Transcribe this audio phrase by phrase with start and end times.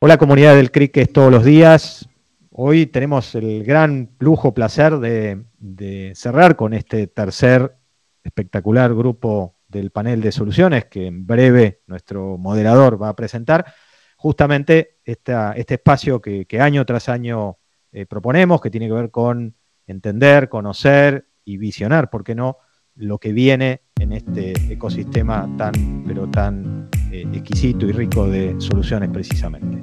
[0.00, 2.08] Hola comunidad del CRIC es todos los días.
[2.52, 7.76] Hoy tenemos el gran lujo, placer de, cerrar con este tercer
[8.22, 13.74] espectacular grupo del panel de soluciones que en breve nuestro moderador va a presentar.
[14.16, 17.58] Justamente este espacio que, año tras año
[17.90, 22.58] eh, proponemos, que tiene que ver con entender, conocer y visionar, ¿por qué no?,
[22.94, 29.10] lo que viene en este ecosistema tan, pero tan eh, exquisito y rico de soluciones
[29.10, 29.78] precisamente.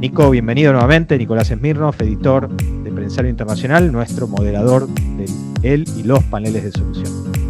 [0.00, 1.18] Nico, bienvenido nuevamente.
[1.18, 5.26] Nicolás Smirnov, editor de Prensario Internacional, nuestro moderador de
[5.62, 7.40] él y los paneles de solución.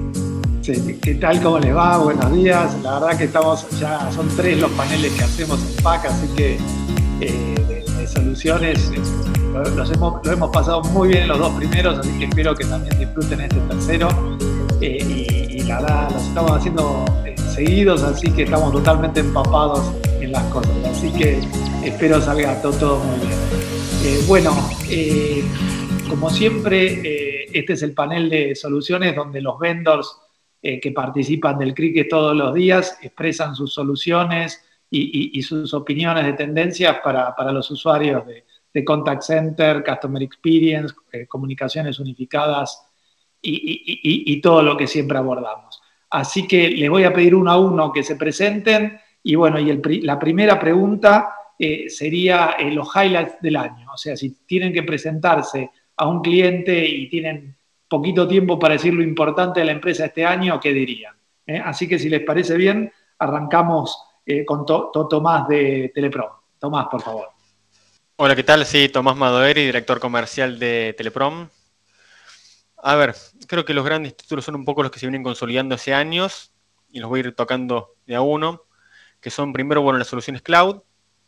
[0.63, 1.41] Sí, ¿qué tal?
[1.41, 1.99] ¿Cómo les va?
[1.99, 2.77] Buenos días.
[2.83, 6.59] La verdad que estamos, ya son tres los paneles que hacemos en PAC, así que
[7.21, 8.91] eh, de, soluciones
[9.77, 13.41] los hemos, pasado muy bien en los dos primeros, así que espero que también disfruten
[13.41, 14.09] este tercero.
[14.81, 15.40] Eh,
[15.79, 20.73] los estamos haciendo eh, seguidos, así que estamos totalmente empapados en las cosas.
[20.85, 21.41] Así que
[21.85, 23.39] espero salga todo, muy bien.
[24.03, 24.51] Eh, bueno,
[24.91, 25.45] eh,
[26.09, 30.17] como siempre, eh, este es el panel de soluciones donde los vendors
[30.63, 36.99] que participan del cricket todos los días expresan sus soluciones y, sus opiniones de tendencias
[37.03, 40.95] para, los usuarios de, Contact Center, Customer Experience,
[41.29, 42.90] comunicaciones unificadas
[43.43, 45.81] y, todo lo que siempre abordamos.
[46.11, 50.01] Así que les voy a pedir uno a uno que se presenten y bueno, y
[50.03, 53.93] la primera pregunta eh, sería eh, los highlights del año.
[53.93, 57.55] O sea, si tienen que presentarse a un cliente y tienen
[57.87, 61.15] poquito tiempo para decir lo importante de la empresa este año, ¿qué dirían?
[61.47, 61.61] ¿Eh?
[61.63, 64.05] Así que si les parece bien, arrancamos
[64.47, 66.31] con Tomás de Teleprom.
[66.59, 67.29] Tomás, por favor.
[68.17, 68.65] Hola, ¿qué tal?
[68.65, 71.49] Sí, Tomás Madoeri, director comercial de Teleprom.
[72.83, 73.15] A ver,
[73.47, 76.53] creo que los grandes títulos son un poco los que se vienen consolidando hace años
[76.91, 78.65] y los voy a ir tocando de a uno
[79.21, 80.83] que son primero, bueno, las soluciones cloud,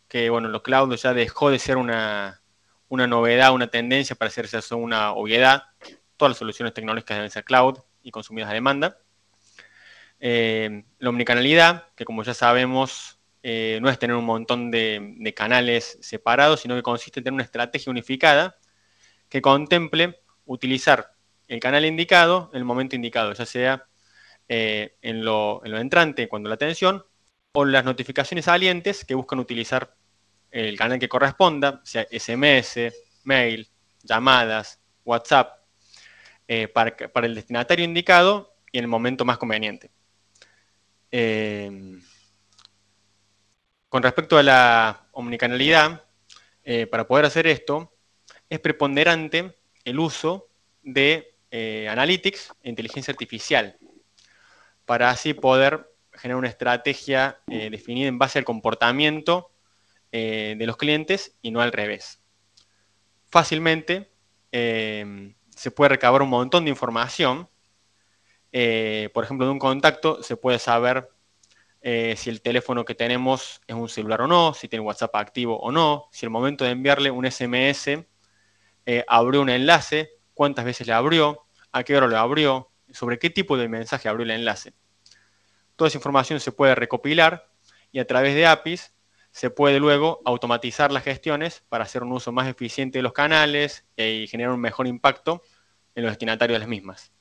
[0.08, 2.40] que bueno, los cloud ya dejó de ser una,
[2.88, 5.64] novedad, una tendencia para hacerse eso una obviedad.
[6.16, 8.98] Todas las soluciones tecnológicas deben ser cloud y consumidas a demanda.
[10.20, 15.98] Eh, la omnicanalidad, que como ya sabemos, eh, no es tener un montón de, canales
[16.00, 18.56] separados, sino que consiste en tener una estrategia unificada
[19.28, 21.14] que contemple utilizar
[21.48, 23.86] el canal indicado el momento indicado, ya sea
[24.48, 27.04] eh, en, lo, en, entrante cuando la atención
[27.52, 29.94] o las notificaciones salientes que buscan utilizar
[30.50, 32.92] el canal que corresponda, sea SMS,
[33.24, 33.68] mail,
[34.02, 35.62] llamadas, WhatsApp,
[36.46, 36.94] eh, para,
[37.26, 39.90] el destinatario indicado y en el momento más conveniente.
[41.10, 42.02] Em,
[43.88, 46.04] con respecto a la omnicanalidad,
[46.64, 47.94] eh, para poder hacer esto,
[48.48, 50.48] es preponderante el uso
[50.82, 53.76] de eh, analytics e inteligencia artificial,
[54.86, 59.52] para así poder generar una estrategia eh, definida en base al comportamiento
[60.12, 62.22] eh, de los clientes y no al revés.
[63.26, 64.10] Fácilmente
[64.50, 67.50] se puede recabar un montón de información.
[68.50, 71.08] por ejemplo, de un contacto se puede saber
[71.82, 75.70] si el teléfono que tenemos es un celular o no, si tiene WhatsApp activo o
[75.70, 78.04] no, si el momento de enviarle un SMS
[79.06, 81.41] abrió un enlace, cuántas veces le abrió,
[81.72, 84.74] a qué hora lo abrió, sobre qué tipo de mensaje abrió el enlace.
[85.76, 87.48] Toda esa información se puede recopilar
[87.90, 88.94] y a través de APIs
[89.30, 93.86] se puede luego automatizar las gestiones para hacer un uso más eficiente de los canales
[93.96, 95.42] y generar un mejor impacto
[95.94, 97.12] en los destinatarios de las mismas.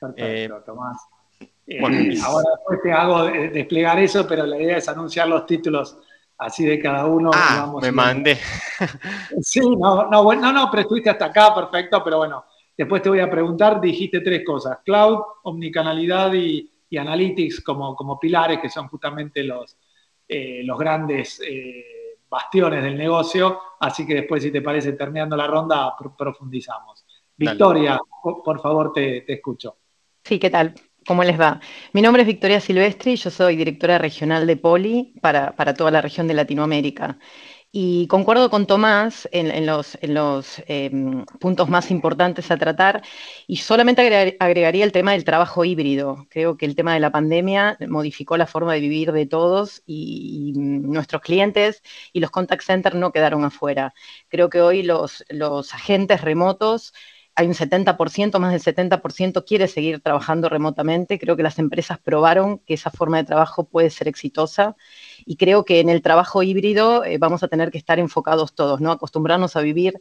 [0.00, 0.96] Perfecto, eh, Tomás.
[1.66, 1.80] Eh,
[2.24, 5.98] ahora después te hago desplegar eso, pero la idea es anunciar los títulos
[6.36, 7.30] así de cada uno.
[7.32, 8.38] Ah, me mandé.
[9.42, 12.46] Sí, no, no, no, no, pero estuviste hasta acá, perfecto, pero bueno,
[12.80, 18.18] después te voy a preguntar, dijiste tres cosas, cloud, omnicanalidad y, y Analytics como, como
[18.18, 19.76] pilares, que son justamente los,
[20.26, 23.60] eh, los grandes eh, bastiones del negocio.
[23.80, 27.04] Así que después, si te parece, terminando la ronda, profundizamos.
[27.36, 29.76] Victoria, por, favor, te, escucho.
[30.24, 30.74] Sí, ¿qué tal?
[31.06, 31.60] ¿Cómo les va?
[31.92, 36.00] Mi nombre es Victoria Silvestri, yo soy directora regional de Poli para, para toda la
[36.00, 37.18] región de Latinoamérica.
[37.72, 39.96] Y concuerdo con Tomás en, los,
[40.66, 43.02] em, puntos más importantes a tratar
[43.46, 46.26] y solamente agregaría el tema del trabajo híbrido.
[46.30, 50.52] Creo que el tema de la pandemia modificó la forma de vivir de todos y,
[50.56, 51.82] nuestros clientes
[52.12, 53.94] y los contact centers no quedaron afuera.
[54.28, 56.92] Creo que hoy los, los agentes remotos
[57.34, 61.18] hay un 70%, más del 70% quiere seguir trabajando remotamente.
[61.18, 64.76] Creo que las empresas probaron que esa forma de trabajo puede ser exitosa
[65.24, 68.80] y creo que en el trabajo híbrido eh, vamos a tener que estar enfocados todos,
[68.80, 68.90] ¿no?
[68.92, 69.94] Acostumbrarnos a vivir,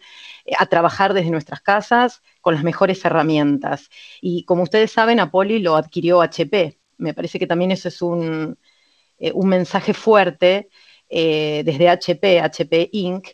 [0.46, 3.90] eh, a trabajar desde nuestras casas con las mejores herramientas.
[4.22, 6.80] Y como ustedes saben, Apoli lo adquirió HP.
[6.98, 8.58] Me parece que también eso es un,
[9.20, 10.70] eh, un mensaje fuerte
[11.12, 13.30] desde HP, HP Inc.,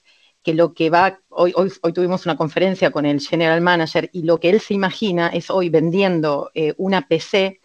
[0.45, 4.39] que lo que va, hoy, hoy, tuvimos una conferencia con el General Manager y lo
[4.39, 7.59] que él se imagina es hoy vendiendo una PC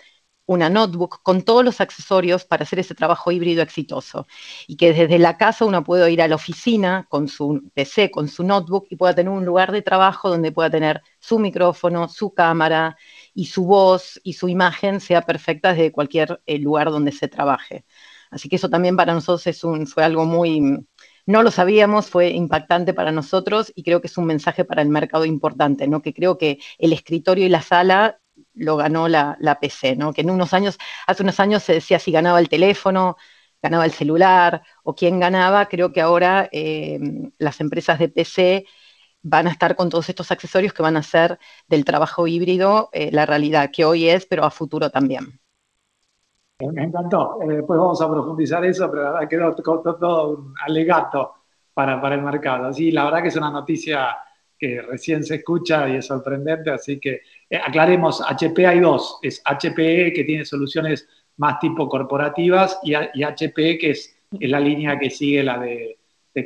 [0.50, 4.27] una notebook con todos los accesorios para hacer ese trabajo híbrido exitoso.
[4.67, 8.27] Y que desde la casa uno pueda ir a la oficina con su PC, con
[8.27, 12.35] su notebook y pueda tener un lugar de trabajo donde pueda tener su micrófono, su
[12.35, 12.97] cámara
[13.32, 17.85] y su voz y su imagen sea perfecta desde cualquier eh, lugar donde se trabaje.
[18.31, 20.85] Así que eso también para nosotros es un, fue algo muy,
[21.31, 24.88] no lo sabíamos, fue impactante para nosotros y creo que es un mensaje para el
[24.88, 26.03] mercado importante, ¿no?
[26.03, 28.21] Que creo que el escritorio y la sala
[28.55, 30.12] lo ganó la, PC, ¿no?
[30.12, 33.17] Que en unos años, hace unos años se decía si ganaba el teléfono,
[33.62, 36.99] ganaba el celular o quién ganaba, creo que ahora eh,
[37.38, 38.67] las empresas de PC
[39.23, 41.38] van a estar con todos estos accesorios que van a hacer
[41.69, 45.39] del trabajo híbrido eh, la realidad que hoy es, pero a futuro también.
[46.60, 47.38] Me encantó.
[47.42, 51.34] Eh, después vamos a profundizar eso, pero la verdad quedó todo, un alegato
[51.72, 52.72] para, para el mercado.
[52.72, 54.16] Sí, la verdad que es una noticia
[54.60, 59.42] que recién se escucha y es sorprendente, así que eh, aclaremos, HP hay dos, es
[59.42, 61.08] HPE que tiene soluciones
[61.38, 65.96] más tipo corporativas y, HPE que es, la línea que sigue la de,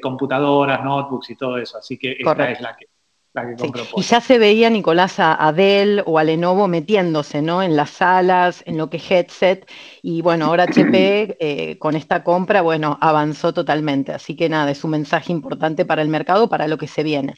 [0.01, 2.87] computadoras, notebooks y todo eso, así que esta es la que,
[3.35, 7.63] la que Y ya se veía, Nicolás, a, Dell o a Lenovo metiéndose ¿no?
[7.63, 9.69] en las salas, en lo que es headset,
[10.03, 14.85] y bueno, ahora HP eh, con esta compra, bueno, avanzó totalmente, así que nada, es
[14.85, 17.35] un mensaje importante para el mercado, para lo que se viene.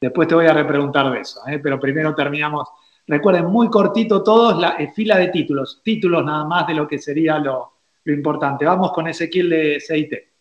[0.00, 1.58] Después te voy a repreguntar de eso, ¿eh?
[1.58, 2.68] pero primero terminamos.
[3.06, 6.98] Recuerden, muy cortito todos, la eh, fila de títulos, títulos nada más de lo que
[6.98, 7.72] sería lo,
[8.06, 8.64] importante.
[8.64, 10.31] Vamos con Ezequiel de CIT.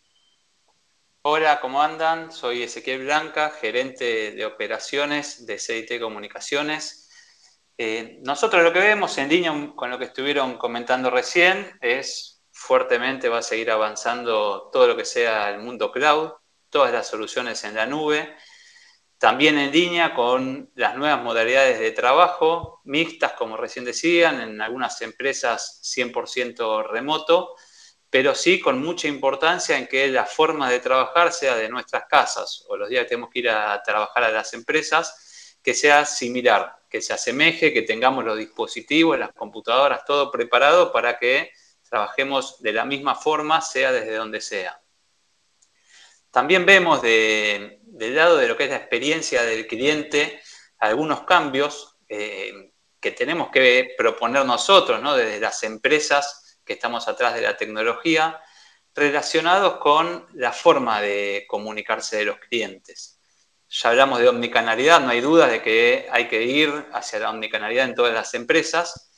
[1.23, 2.31] Hola, ¿cómo andan?
[2.31, 7.09] Soy Ezequiel Blanca, gerente de operaciones de CIT Comunicaciones.
[7.77, 13.29] Eh, nosotros lo que vemos en línea con lo que estuvieron comentando recién es fuertemente
[13.29, 16.31] va a seguir avanzando todo lo que sea el mundo cloud,
[16.69, 18.35] todas las soluciones en la nube
[19.21, 25.00] también en línea con las nuevas modalidades de trabajo, mixtas, como recién decían, en algunas
[25.03, 27.53] empresas 100% remoto,
[28.12, 32.66] pero sí con mucha importancia en que la forma de trabajar sea de nuestras casas
[32.68, 36.75] o los días que tenemos que ir a trabajar a las empresas, que sea similar,
[36.90, 41.52] que se asemeje, que tengamos los dispositivos, las computadoras, todo preparado para que
[41.90, 44.81] trabajemos de la misma forma, sea desde donde sea.
[46.31, 47.80] También vemos del
[48.16, 50.42] lado de lo que es la experiencia del cliente
[50.80, 55.16] algunos cambios eh, que tenemos que proponer nosotros, ¿no?
[55.16, 58.42] desde las empresas que estamos atrás de la tecnología,
[58.94, 63.19] relacionados con la forma de comunicarse de los clientes.
[63.69, 67.86] Ya hablamos de omnicanalidad, no hay duda de que hay que ir hacia la omnicanalidad
[67.86, 69.12] en todas las empresas,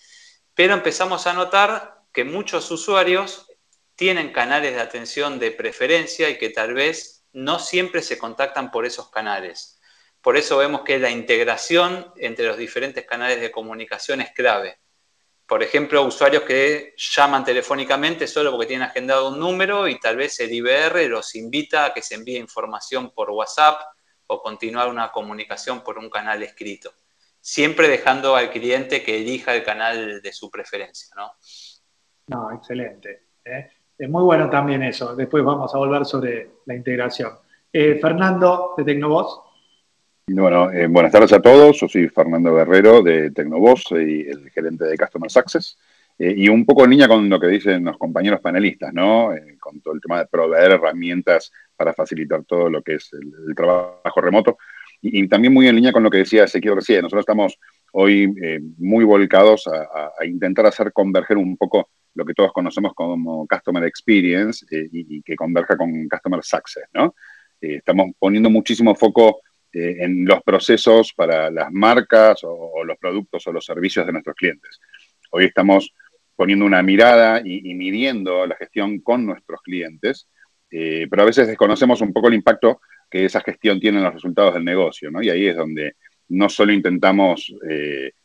[0.54, 3.48] pero empezamos a notar que muchos usuarios
[3.96, 8.86] tienen canales de atención de preferencia y que tal vez no siempre se contactan por
[8.86, 9.80] esos canales.
[10.22, 14.80] Por eso vemos que la integración entre los diferentes canales de comunicación es clave.
[15.46, 20.40] Por ejemplo, usuarios que llaman telefónicamente solo porque tienen agendado un número y tal vez
[20.40, 23.82] el IBR los invita a que se envíe información por WhatsApp
[24.28, 26.92] o continuar una comunicación por un canal escrito.
[27.42, 31.34] Siempre dejando al cliente que elija el canal de su preferencia, ¿no?
[32.28, 33.28] No, excelente.
[33.44, 33.70] ¿eh?
[33.98, 35.14] Es muy bueno también eso.
[35.16, 37.34] Después vamos a volver sobre la integración.
[37.72, 39.53] Eh, Fernando, de Tecnovoz.
[40.28, 41.80] Bueno, eh, buenas tardes a todos.
[41.80, 45.78] Yo soy Fernando Guerrero de Tecnovoz, soy el gerente de Customer Success.
[46.18, 49.32] Eh, y un poco en línea con lo que dicen los compañeros panelistas, ¿no?
[49.60, 54.22] con todo el tema de proveer herramientas para facilitar todo lo que es el, trabajo
[54.22, 54.58] remoto.
[55.02, 57.02] Y, también muy en línea con lo que decía Ezequiel recién.
[57.02, 57.60] Nosotros estamos
[57.92, 58.34] hoy
[58.78, 64.66] muy volcados a intentar hacer converger un poco lo que todos conocemos como Customer Experience
[64.70, 67.16] eh, y, que converja con Customer Success, ¿no?
[67.62, 69.42] Eh, estamos poniendo muchísimo foco
[69.74, 74.36] eh, en los procesos para las marcas o, los productos o los servicios de nuestros
[74.36, 74.80] clientes.
[75.32, 75.94] Hoy estamos
[76.36, 80.28] poniendo una mirada y, midiendo la gestión con nuestros clientes,
[80.70, 84.56] pero a veces desconocemos un poco el impacto que esa gestión tiene en los resultados
[84.56, 85.22] del negocio, ¿no?
[85.22, 85.98] Y ahí es donde
[86.30, 87.54] no solo intentamos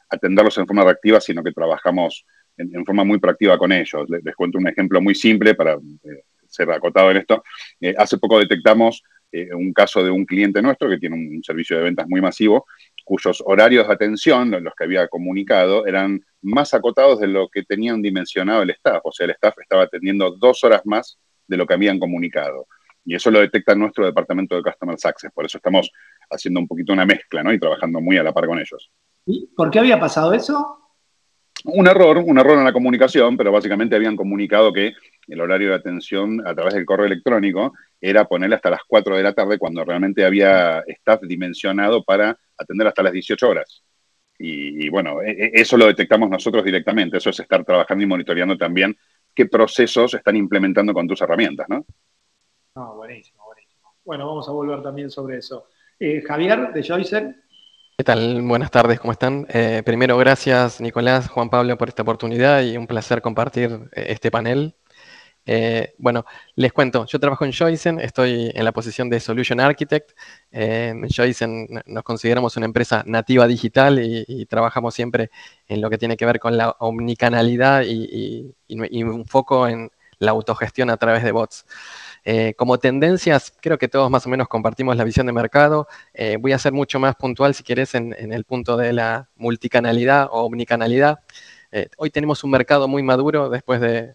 [0.09, 2.25] atenderlos en forma reactiva, sino que trabajamos
[2.59, 4.09] en, forma muy proactiva con ellos.
[4.09, 7.43] Les, cuento un ejemplo muy simple para eh, ser acotado en esto.
[7.81, 9.03] Eh, hace poco detectamos
[9.33, 12.67] eh, un caso de un cliente nuestro que tiene un servicio de ventas muy masivo,
[13.05, 18.03] cuyos horarios de atención, los que había comunicado, eran más acotados de lo que tenían
[18.03, 19.01] dimensionado el staff.
[19.05, 22.67] O sea, el staff estaba atendiendo dos horas más de lo que habían comunicado.
[23.05, 25.33] Y eso lo detecta nuestro departamento de Customer Success.
[25.33, 25.91] Por eso estamos
[26.31, 27.53] haciendo un poquito una mezcla ¿no?
[27.53, 28.91] y trabajando muy a la par con ellos.
[29.25, 30.88] ¿Y por qué había pasado eso?
[31.71, 34.95] Un error, un error en la comunicación, pero básicamente habían comunicado que
[35.27, 39.23] el horario de atención a través del correo electrónico era ponerle hasta las 4 de
[39.23, 43.83] la tarde cuando realmente había staff dimensionado para atender hasta las 18 horas.
[44.39, 48.57] Y, bueno, e, e, eso lo detectamos nosotros directamente, eso es estar trabajando y monitoreando
[48.57, 48.97] también
[49.35, 51.85] qué procesos están implementando con tus herramientas, ¿no?
[52.77, 53.95] No, buenísimo, buenísimo.
[54.05, 55.67] Bueno, vamos a volver también sobre eso.
[56.01, 57.35] Eh, Javier, de Joyce.
[58.01, 58.43] ¿Qué tal?
[58.43, 59.45] Buenas tardes, ¿cómo están?
[59.51, 64.31] Eh, primero, gracias Nicolás, Juan Pablo por esta oportunidad y un placer compartir eh, este
[64.31, 64.77] panel.
[65.47, 66.25] Eh, bueno,
[66.55, 70.13] les cuento, yo trabajo en Joysen, estoy en la posición de Solution Architect.
[70.53, 75.31] en Joysen nos consideramos una empresa nativa digital y, trabajamos siempre
[75.67, 80.91] en lo que tiene que ver con la omnicanalidad y un foco en la autogestión
[80.91, 81.65] a través de bots.
[82.25, 85.89] Eh, como tendencias, creo que todos más o menos compartimos la visión de mercado.
[86.15, 90.29] Eh, voy a ser mucho más puntual, si quieres, en, el punto de la multicanalidad
[90.31, 91.21] o omnicanalidad.
[91.73, 94.15] Eh, hoy tenemos un mercado muy maduro después de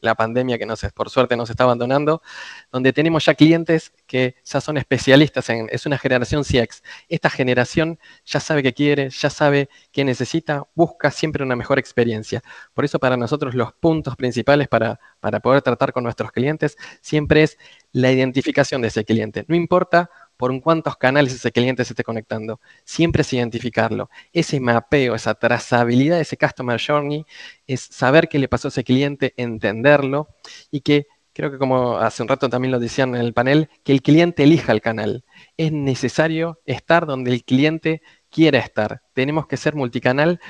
[0.00, 2.22] la pandemia que nos, por suerte nos está abandonando,
[2.70, 6.82] donde tenemos ya clientes que ya son especialistas en, es una generación CX.
[7.08, 12.42] Esta generación ya sabe qué quiere, ya sabe qué necesita, busca siempre una mejor experiencia.
[12.74, 17.42] Por eso para nosotros los puntos principales para, para poder tratar con nuestros clientes siempre
[17.42, 17.58] es
[17.92, 19.44] la identificación de ese cliente.
[19.48, 22.60] No importa por cuántos canales ese cliente se esté conectando.
[22.84, 24.08] Siempre es identificarlo.
[24.32, 27.26] Ese mapeo, esa trazabilidad, ese customer journey,
[27.66, 30.28] es saber qué le pasó a ese cliente, entenderlo
[30.70, 33.92] y que, creo que como hace un rato también lo decían en el panel, que
[33.92, 35.24] el cliente elija el canal.
[35.56, 39.02] Es necesario estar donde el cliente quiera estar.
[39.14, 40.40] Tenemos que ser multicanal,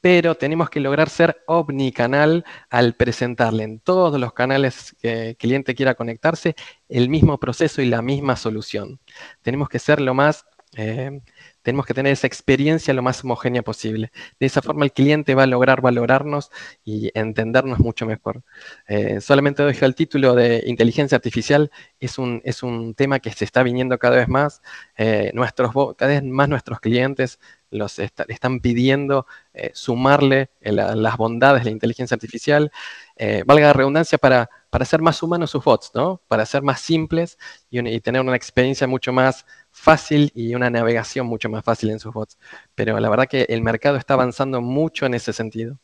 [0.00, 5.74] pero tenemos que lograr ser omnicanal al presentarle en todos los canales que el cliente
[5.74, 6.54] quiera conectarse
[6.88, 9.00] el mismo proceso y la misma solución.
[9.42, 11.20] Tenemos que ser lo más eh,
[11.68, 14.10] tenemos que tener esa experiencia lo más homogénea posible.
[14.40, 16.50] De esa forma el cliente va a lograr valorarnos
[16.82, 18.42] y entendernos mucho mejor.
[18.86, 21.70] Eh, solamente dejo el título de inteligencia artificial,
[22.00, 24.62] es un, es un tema que se está viniendo cada vez más.
[24.96, 27.38] Eh, nuestros, cada vez más nuestros clientes
[27.70, 32.72] los están pidiendo eh, sumarle las bondades de la inteligencia artificial,
[33.44, 36.22] valga la redundancia, para, para hacer más humanos sus bots, ¿no?
[36.28, 37.36] para ser más simples
[37.70, 39.44] y tener una experiencia mucho más
[39.78, 42.38] fácil y una navegación mucho más fácil en sus bots.
[42.74, 45.78] Pero la verdad que el mercado está avanzando mucho en ese sentido.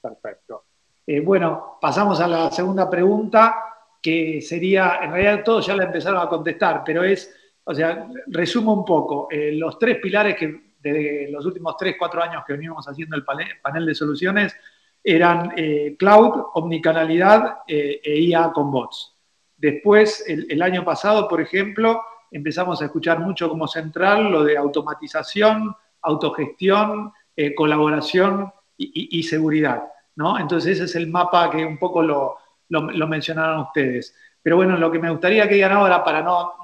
[0.00, 0.64] Perfecto.
[1.06, 3.56] Eh, bueno, pasamos a la segunda pregunta,
[4.00, 7.34] que sería, en realidad todos ya la empezaron a contestar, pero es,
[7.64, 12.22] o sea, resumo un poco, eh, los tres pilares que de los últimos tres, cuatro
[12.22, 14.54] años que venimos haciendo el panel, de soluciones
[15.02, 19.16] eran eh, cloud, omnicanalidad e IA con bots.
[19.56, 25.74] Después, el año pasado, por ejemplo, empezamos a escuchar mucho como central lo de automatización,
[26.02, 29.82] autogestión, eh, colaboración y, seguridad.
[30.16, 30.38] ¿no?
[30.38, 34.14] Entonces ese es el mapa que un poco lo, mencionaron ustedes.
[34.42, 36.54] Pero bueno, lo que me gustaría que digan ahora, para no,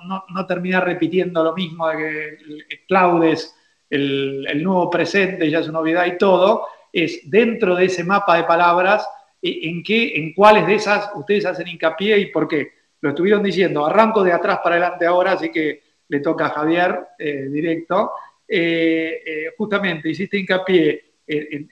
[0.47, 3.57] terminar repitiendo lo mismo de que el, cloud es
[3.91, 8.37] el, el, nuevo presente, ya es una novedad y todo, es dentro de ese mapa
[8.37, 9.09] de palabras,
[9.43, 12.73] eh, en, qué, en cuáles de esas ustedes hacen hincapié y por qué
[13.05, 17.09] lo estuvieron diciendo, arranco de atrás para adelante ahora, así que le toca a Javier
[17.19, 18.13] eh, directo.
[18.49, 21.69] Eh, eh, justamente hiciste hincapié en,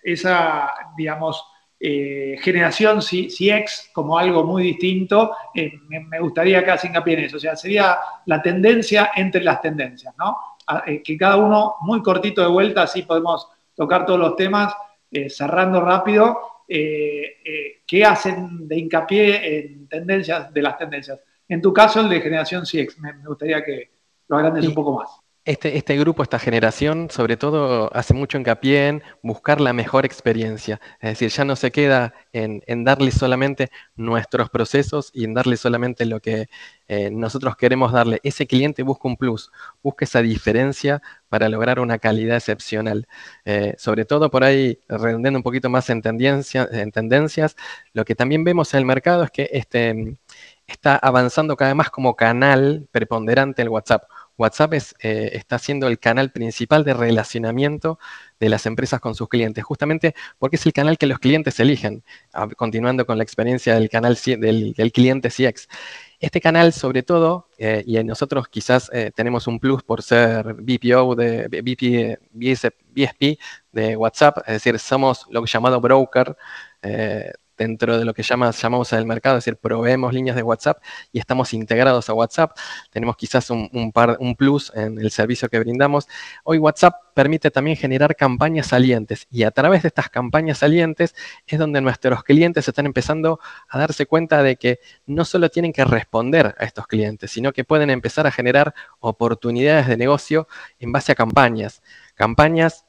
[0.00, 1.44] esa, digamos,
[1.80, 5.32] generación CX como algo muy distinto.
[5.88, 7.38] Me, gustaría que haga hincapié en eso.
[7.38, 10.38] O sea, sería la tendencia entre las tendencias, ¿no?
[11.02, 14.72] que cada uno muy cortito de vuelta, así podemos tocar todos los temas,
[15.30, 21.18] cerrando rápido eh, eh, que hacen de hincapié en tendencias de las tendencias.
[21.48, 23.90] En tu caso, el de generación CX, me, gustaría que
[24.28, 25.08] lo agrandes un poco más.
[25.48, 30.78] Este, este, grupo, esta generación, sobre todo hace mucho hincapié en buscar la mejor experiencia.
[31.00, 36.04] Es decir, ya no se queda en, darle solamente nuestros procesos y en darle solamente
[36.04, 36.50] lo que
[36.86, 38.20] eh, nosotros queremos darle.
[38.24, 39.50] Ese cliente busca un plus,
[39.82, 41.00] busca esa diferencia
[41.30, 43.08] para lograr una calidad excepcional.
[43.46, 47.56] Eh, sobre todo por ahí, redondeando un poquito más en, en tendencias,
[47.94, 50.18] lo que también vemos en el mercado es que este,
[50.66, 54.02] está avanzando cada vez más como canal preponderante el WhatsApp
[54.38, 57.98] WhatsApp eh, está siendo el canal principal de relacionamiento
[58.40, 62.04] de las empresas con sus clientes, justamente porque es el canal que los clientes eligen,
[62.56, 65.68] continuando con la experiencia del canal del, cliente CX.
[66.20, 71.14] Este canal, sobre todo, eh, y nosotros quizás eh, tenemos un plus por ser BPO
[71.16, 71.48] de
[72.32, 73.38] BSP
[73.72, 76.36] de WhatsApp, es decir, somos lo llamado broker
[77.58, 80.78] dentro de lo que llamamos el mercado, es decir, proveemos líneas de WhatsApp
[81.12, 82.56] y estamos integrados a WhatsApp.
[82.90, 86.08] Tenemos quizás un, un plus en el servicio que brindamos.
[86.44, 91.58] Hoy WhatsApp permite también generar campañas salientes y a través de estas campañas salientes es
[91.58, 96.54] donde nuestros clientes están empezando a darse cuenta de que no solo tienen que responder
[96.58, 100.46] a estos clientes, sino que pueden empezar a generar oportunidades de negocio
[100.78, 101.82] en base a campañas.
[102.14, 102.86] Campañas,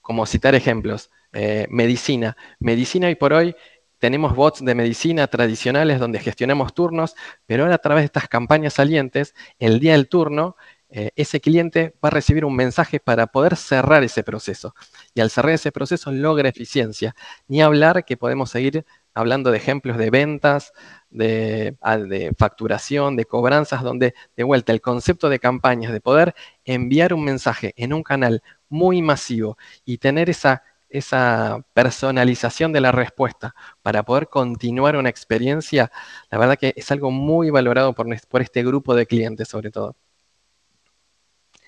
[0.00, 2.36] como citar ejemplos, eh, medicina.
[2.58, 3.54] Medicina hoy por hoy
[3.98, 7.14] tenemos bots de medicina tradicionales donde gestionamos turnos,
[7.46, 10.56] pero ahora a través de estas campañas salientes, el día del turno,
[10.90, 14.74] eh, ese cliente va a recibir un mensaje para poder cerrar ese proceso.
[15.14, 17.14] Y al cerrar ese proceso logra eficiencia.
[17.46, 20.72] Ni hablar que podemos seguir hablando de ejemplos de ventas,
[21.10, 26.34] de, ah, de, facturación, de cobranzas, donde de vuelta el concepto de campañas, de poder
[26.64, 32.92] enviar un mensaje en un canal muy masivo y tener esa esa personalización de la
[32.92, 35.90] respuesta para poder continuar una experiencia,
[36.30, 38.06] la verdad que es algo muy valorado por,
[38.40, 39.96] este grupo de clientes sobre todo.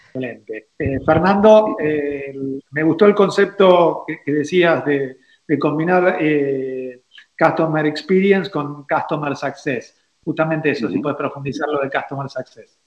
[0.06, 0.70] Excelente.
[0.78, 2.34] Eh, Fernando, eh,
[2.70, 5.18] me gustó el concepto que, decías de,
[5.58, 7.02] combinar eh,
[7.38, 9.96] Customer Experience con Customer Success.
[10.24, 12.78] Justamente eso, si puedes profundizar lo de Customer Success.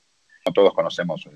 [0.53, 1.27] Todos conocemos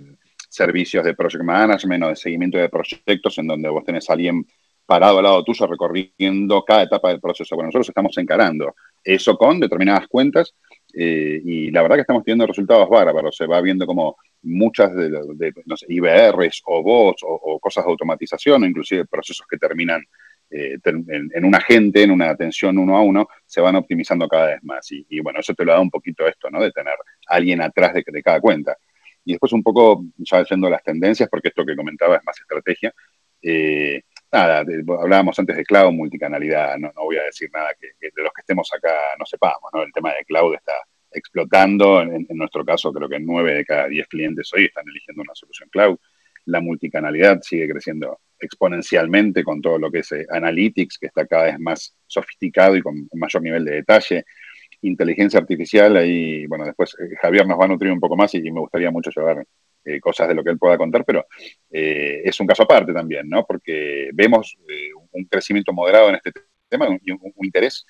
[0.50, 4.46] servicios de Project Management o de seguimiento de proyectos en donde vos tenés a alguien
[4.88, 7.56] parado al lado tuyo recorriendo cada etapa del proceso.
[7.56, 10.56] Bueno, nosotros estamos encarando eso con determinadas cuentas
[10.94, 13.36] eh, y la verdad que estamos teniendo resultados bárbaros.
[13.36, 18.64] Se va viendo como muchas de, no sé, IBRs o bots o, cosas de automatización
[18.64, 20.02] o inclusive procesos que terminan
[20.50, 24.64] eh, en, un agente, en una atención uno a uno, se van optimizando cada vez
[24.64, 24.88] más.
[24.90, 26.62] Y, bueno, eso te lo da un poquito esto, ¿no?
[26.62, 26.96] De tener
[27.28, 28.78] alguien atrás de, de cada cuenta.
[29.26, 32.94] Y después un poco, ya yendo las tendencias, porque esto que comentaba es más estrategia,
[33.42, 34.02] eh,
[34.32, 34.64] nada,
[35.00, 38.70] hablábamos antes de cloud, multicanalidad, no, voy a decir nada que, de los que estemos
[38.74, 39.84] acá no sepamos, ¿no?
[39.84, 40.74] El tema de cloud está
[41.12, 45.36] explotando, en, nuestro caso creo que nueve de cada diez clientes hoy están eligiendo una
[45.36, 45.98] solución cloud.
[46.46, 51.46] La multicanalidad sigue creciendo exponencialmente con todo lo que es eh, analytics, que está cada
[51.46, 54.26] vez más sofisticado y con mayor nivel de detalle.
[54.82, 58.42] Inteligencia artificial, ahí, bueno, después eh, Javier nos va a nutrir un poco más y,
[58.52, 59.44] me gustaría mucho llevar
[59.88, 61.28] eh, cosas de lo que él pueda contar, pero
[61.72, 63.46] eh, es un caso aparte también, ¿no?
[63.46, 66.34] Porque vemos eh, un crecimiento moderado en este
[66.68, 67.86] tema y un, interés,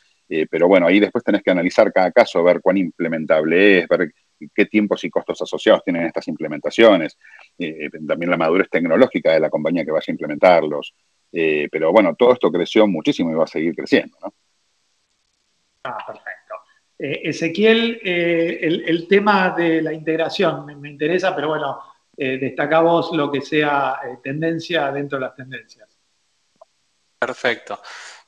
[0.52, 4.12] pero bueno, ahí después tenés que analizar cada caso, ver cuán implementable es, ver
[4.54, 7.18] qué tiempos y costos asociados tienen estas implementaciones,
[8.08, 10.94] también la madurez tecnológica de la compañía que vaya a implementarlos.
[11.32, 14.34] pero bueno, todo esto creció muchísimo y va a seguir creciendo, ¿no?
[15.84, 16.37] Ah, perfecto.
[17.00, 21.80] Ezequiel, el, tema de la integración me interesa, pero bueno,
[22.20, 25.88] eh, destacamos lo que sea eh, tendencia dentro de las tendencias.
[27.20, 27.80] Perfecto.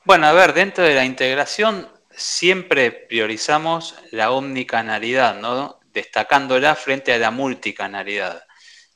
[0.04, 5.80] Bueno, a ver, dentro de la integración siempre priorizamos la omnicanalidad, ¿no?
[5.92, 8.44] destacándola frente a la multicanalidad.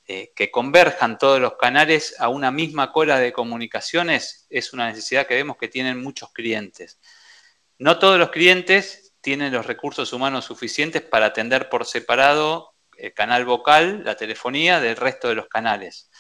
[0.07, 5.27] Eh, que converjan todos los canales a una misma cola de comunicaciones es una necesidad
[5.27, 7.01] que vemos que tienen muchos clientes.
[7.79, 13.47] No todos los clientes tienen los recursos humanos suficientes para atender por separado el canal
[13.47, 16.11] vocal, la telefonía, del resto de los canales.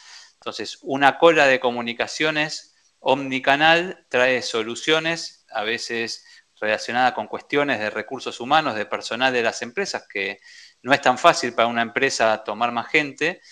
[0.41, 6.25] Entonces, una cola de comunicaciones omnicanal trae soluciones, a veces
[6.59, 10.41] relacionadas con cuestiones de recursos humanos, de personal de las empresas, que
[10.81, 13.43] no es tan fácil para una empresa tomar más gente,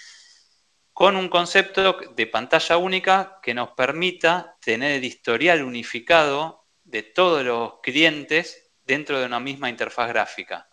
[0.94, 7.44] con un concepto de pantalla única que nos permita tener el historial unificado de todos
[7.44, 8.61] los clientes
[8.92, 10.68] dentro de una misma interfaz gráfica.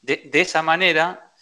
[0.00, 1.32] De, esa manera,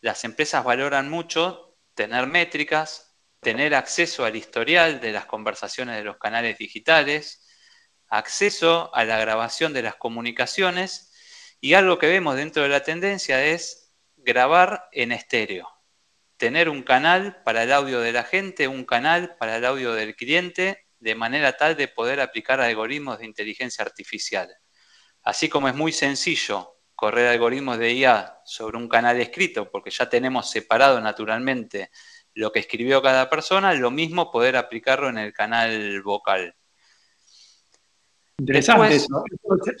[0.00, 6.18] las empresas valoran mucho tener métricas, tener acceso al historial de las conversaciones de los
[6.18, 7.46] canales digitales,
[8.08, 11.12] acceso a la grabación de las comunicaciones
[11.60, 15.68] y algo que vemos dentro de la tendencia es grabar en estéreo.
[16.36, 20.16] Tener un canal para el audio de la gente, un canal para el audio del
[20.16, 24.52] cliente, de manera tal de poder aplicar algoritmos de inteligencia artificial.
[25.26, 30.08] Así como es muy sencillo correr algoritmos de IA sobre un canal escrito, porque ya
[30.08, 31.90] tenemos separado naturalmente
[32.34, 36.54] lo que escribió cada persona, lo mismo poder aplicarlo en el canal vocal.
[38.38, 39.24] Interesante eso.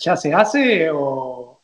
[0.00, 1.62] ¿Ya se hace o...?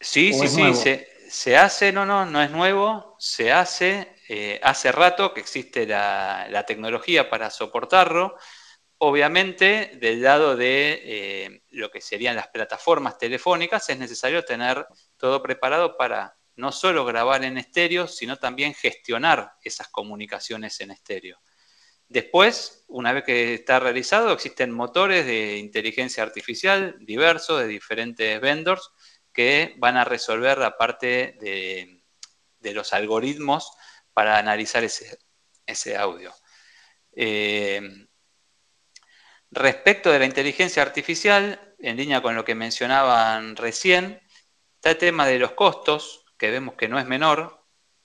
[0.00, 5.32] sí, sí, sí, se, hace, no, no, no es nuevo, se hace, eh, hace rato
[5.32, 8.34] que existe la tecnología para soportarlo.
[9.00, 15.40] Obviamente, del lado de eh, lo que serían las plataformas telefónicas, es necesario tener todo
[15.40, 21.40] preparado para no solo grabar en estéreo, sino también gestionar esas comunicaciones en estéreo.
[22.08, 28.90] Después, una vez que está realizado, existen motores de inteligencia artificial diversos de diferentes vendors
[29.32, 32.02] que van a resolver la parte de,
[32.74, 33.70] los algoritmos
[34.12, 36.34] para analizar ese, audio.
[37.12, 38.07] Eh,
[39.50, 44.20] respecto de la inteligencia artificial, en línea con lo que mencionaban recién,
[44.74, 47.64] está el tema de los costos, que vemos que no es menor.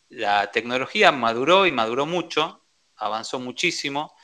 [0.10, 4.16] La tecnología maduró y maduró mucho, avanzó muchísimo.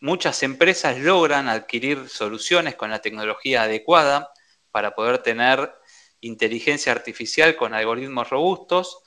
[0.00, 4.30] Muchas empresas logran adquirir soluciones con la tecnología adecuada
[4.70, 5.72] para poder tener
[6.20, 9.02] inteligencia artificial con algoritmos robustos,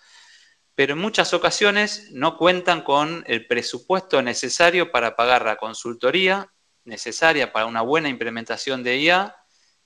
[0.76, 6.52] pero en muchas ocasiones no cuentan con el presupuesto necesario para pagar la consultoría
[6.90, 9.36] necesaria para una buena implementación de IA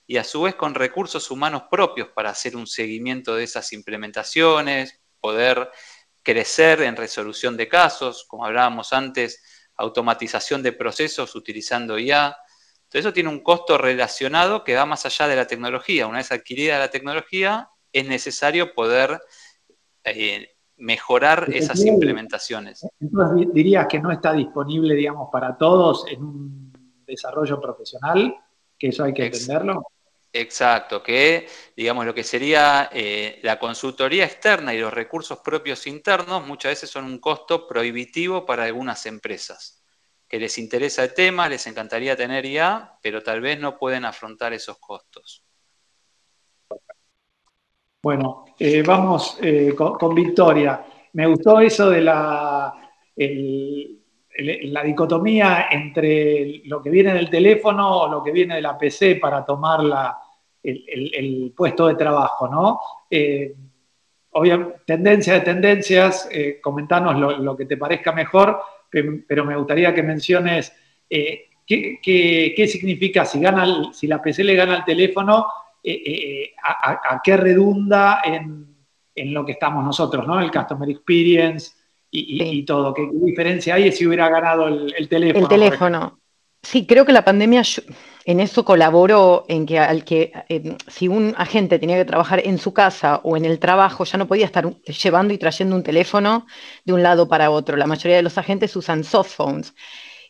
[0.06, 5.00] y a su vez con recursos humanos propios para hacer un seguimiento de esas implementaciones,
[5.20, 5.70] poder
[6.22, 9.42] crecer en resolución de casos, como hablábamos antes,
[9.76, 12.36] automatización de procesos utilizando IA.
[12.84, 16.06] Entonces eso tiene un costo relacionado que va más allá de la tecnología.
[16.06, 19.20] Una vez adquirida la tecnología, es necesario poder
[20.04, 22.86] eh, mejorar esas implementaciones.
[23.00, 26.63] Entonces dirías que no está disponible, digamos, para todos en un
[27.06, 28.34] desarrollo profesional,
[28.78, 29.86] que eso hay que entenderlo.
[30.36, 36.44] Exacto, que digamos lo que sería eh, la consultoría externa y los recursos propios internos
[36.44, 39.84] muchas veces son un costo prohibitivo para algunas empresas,
[40.26, 44.52] que les interesa el tema, les encantaría tener IA, pero tal vez no pueden afrontar
[44.52, 45.44] esos costos.
[48.02, 50.84] Bueno, eh, vamos eh, con, Victoria.
[51.12, 52.74] Me gustó eso de la,
[54.36, 59.16] la dicotomía entre lo que viene del teléfono o lo que viene de la PC
[59.16, 60.18] para tomar la,
[60.64, 62.80] el, puesto de trabajo, ¿no?
[63.08, 63.54] Eh,
[64.32, 70.02] obviamente, tendencia de tendencias, eh, comentanos lo, que te parezca mejor, pero me gustaría que
[70.02, 70.74] menciones
[71.08, 75.46] eh, qué, significa si, gana, si la PC le gana al teléfono,
[76.62, 78.74] a, qué redunda en,
[79.32, 80.40] lo que estamos nosotros, ¿no?
[80.40, 81.73] El Customer Experience
[82.14, 82.94] y, todo.
[82.94, 85.40] ¿Qué, diferencia hay si hubiera ganado el, teléfono?
[85.40, 86.18] El teléfono.
[86.62, 87.62] Sí, creo que la pandemia
[88.24, 92.56] en eso colaboró en que al que eh, si un agente tenía que trabajar en
[92.58, 96.46] su casa o en el trabajo, ya no podía estar llevando y trayendo un teléfono
[96.84, 97.76] de un lado para otro.
[97.76, 99.74] La mayoría de los agentes usan soft phones.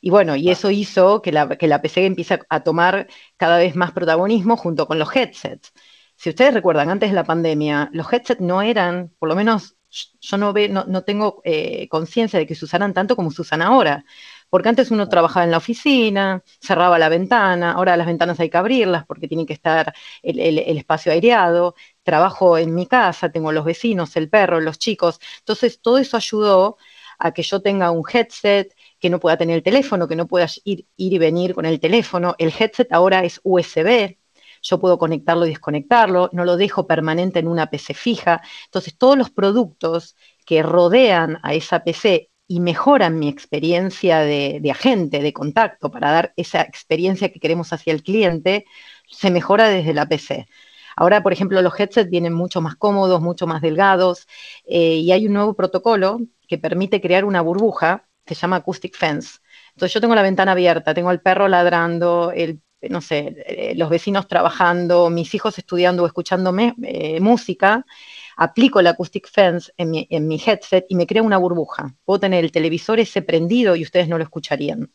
[0.00, 3.76] Y bueno, y eso hizo que la, que la PC empiece a tomar cada vez
[3.76, 5.72] más protagonismo junto con los headsets.
[6.16, 9.76] Si ustedes recuerdan, antes de la pandemia, los headsets no eran, por lo menos
[10.20, 13.62] yo no, ve, no, tengo eh, conciencia de que se usaran tanto como se usan
[13.62, 14.04] ahora.
[14.50, 18.56] Porque antes uno trabajaba en la oficina, cerraba la ventana, ahora las ventanas hay que
[18.56, 21.74] abrirlas porque tiene que estar el, espacio aireado.
[22.02, 25.18] Trabajo en mi casa, tengo los vecinos, el perro, los chicos.
[25.40, 26.76] Entonces, todo eso ayudó
[27.18, 30.46] a que yo tenga un headset, que no pueda tener el teléfono, que no pueda
[30.64, 32.34] ir, ir y venir con el teléfono.
[32.38, 34.18] El headset ahora es USB,
[34.64, 38.42] yo puedo conectarlo y desconectarlo, no lo dejo permanente en una PC fija.
[38.64, 45.20] Entonces, todos los productos que rodean a esa PC y mejoran mi experiencia de, agente,
[45.20, 48.64] de contacto, para dar esa experiencia que queremos hacia el cliente,
[49.10, 50.46] se mejora desde la PC.
[50.96, 54.26] Ahora, por ejemplo, los headsets vienen mucho más cómodos, mucho más delgados,
[54.66, 59.38] eh, y hay un nuevo protocolo que permite crear una burbuja, se llama Acoustic Fence.
[59.74, 63.90] Entonces yo tengo la ventana abierta, tengo al perro ladrando, el, no sé, eh, los
[63.90, 67.84] vecinos trabajando, mis hijos estudiando o escuchándome eh, música,
[68.36, 71.94] aplico el Acoustic Fence en mi, headset y me crea una burbuja.
[72.04, 74.92] Puedo tener el televisor ese prendido y ustedes no lo escucharían.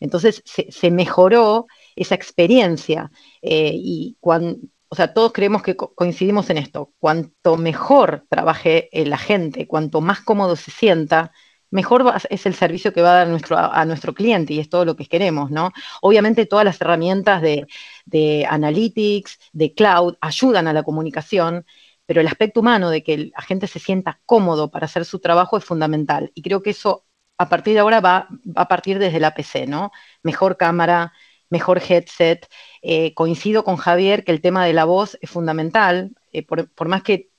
[0.00, 3.10] Entonces se, mejoró esa experiencia
[3.42, 6.92] eh, y cuando, o sea, todos creemos que coincidimos en esto.
[6.98, 11.32] Cuanto mejor trabaje la gente, cuanto más cómodo se sienta,
[11.70, 14.84] mejor es el servicio que va a dar nuestro, a, nuestro cliente y es todo
[14.84, 15.72] lo que queremos, ¿no?
[16.02, 17.66] Obviamente todas las herramientas de,
[18.06, 21.66] de analytics, de cloud, ayudan a la comunicación,
[22.06, 25.56] pero el aspecto humano de que la gente se sienta cómodo para hacer su trabajo
[25.58, 26.32] es fundamental.
[26.34, 27.04] Y creo que eso
[27.38, 29.92] a partir de ahora va, a partir desde la PC, ¿no?
[30.22, 31.12] Mejor cámara,
[31.50, 32.46] mejor headset.
[32.82, 37.02] Eh, coincido con Javier que el tema de la voz es fundamental, eh, por, más
[37.02, 37.30] que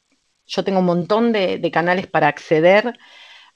[0.48, 2.98] yo tengo un montón de, canales para acceder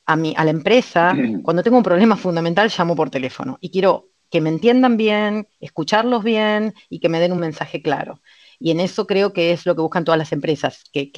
[0.05, 4.09] a, mi, a la empresa, cuando tengo un problema fundamental llamo por teléfono y quiero
[4.29, 8.19] que me entiendan bien, escucharlos bien y que me den un mensaje claro.
[8.59, 11.11] Y en eso creo que es lo que buscan todas las empresas, que,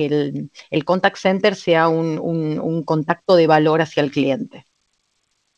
[0.69, 4.65] el, contact center sea un, contacto de valor hacia el cliente.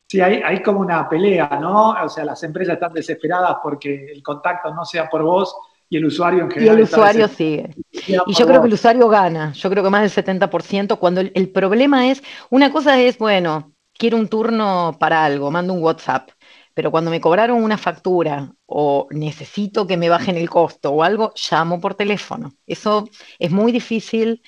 [0.08, 1.92] Sí, hay, como una pelea, ¿no?
[1.92, 5.56] O sea, las empresas están desesperadas porque el contacto no sea por vos
[5.90, 6.76] y el usuario en general.
[6.76, 7.70] Y el usuario sigue.
[7.92, 11.32] Y yo creo que el usuario gana, yo creo que más del 70%, cuando el,
[11.36, 16.30] el problema es, una cosa es, bueno, quiero un turno para algo, mando un WhatsApp
[16.78, 21.34] pero cuando me cobraron una factura o necesito que me bajen el costo o algo,
[21.50, 22.54] llamo por teléfono.
[22.68, 24.44] Eso es muy difícil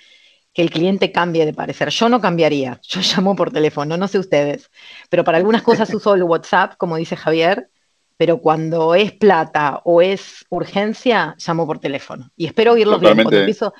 [0.53, 1.89] que el cliente cambie de parecer.
[1.89, 4.69] Yo no cambiaría, yo llamo por teléfono, no sé ustedes,
[5.09, 7.71] pero para algunas cosas uso el WhatsApp, como dice Javier,
[8.19, 12.29] pero cuando es plata o es urgencia, llamo por teléfono.
[12.35, 13.15] Y espero oírlo bien.
[13.15, 13.73] Cuando empiezo,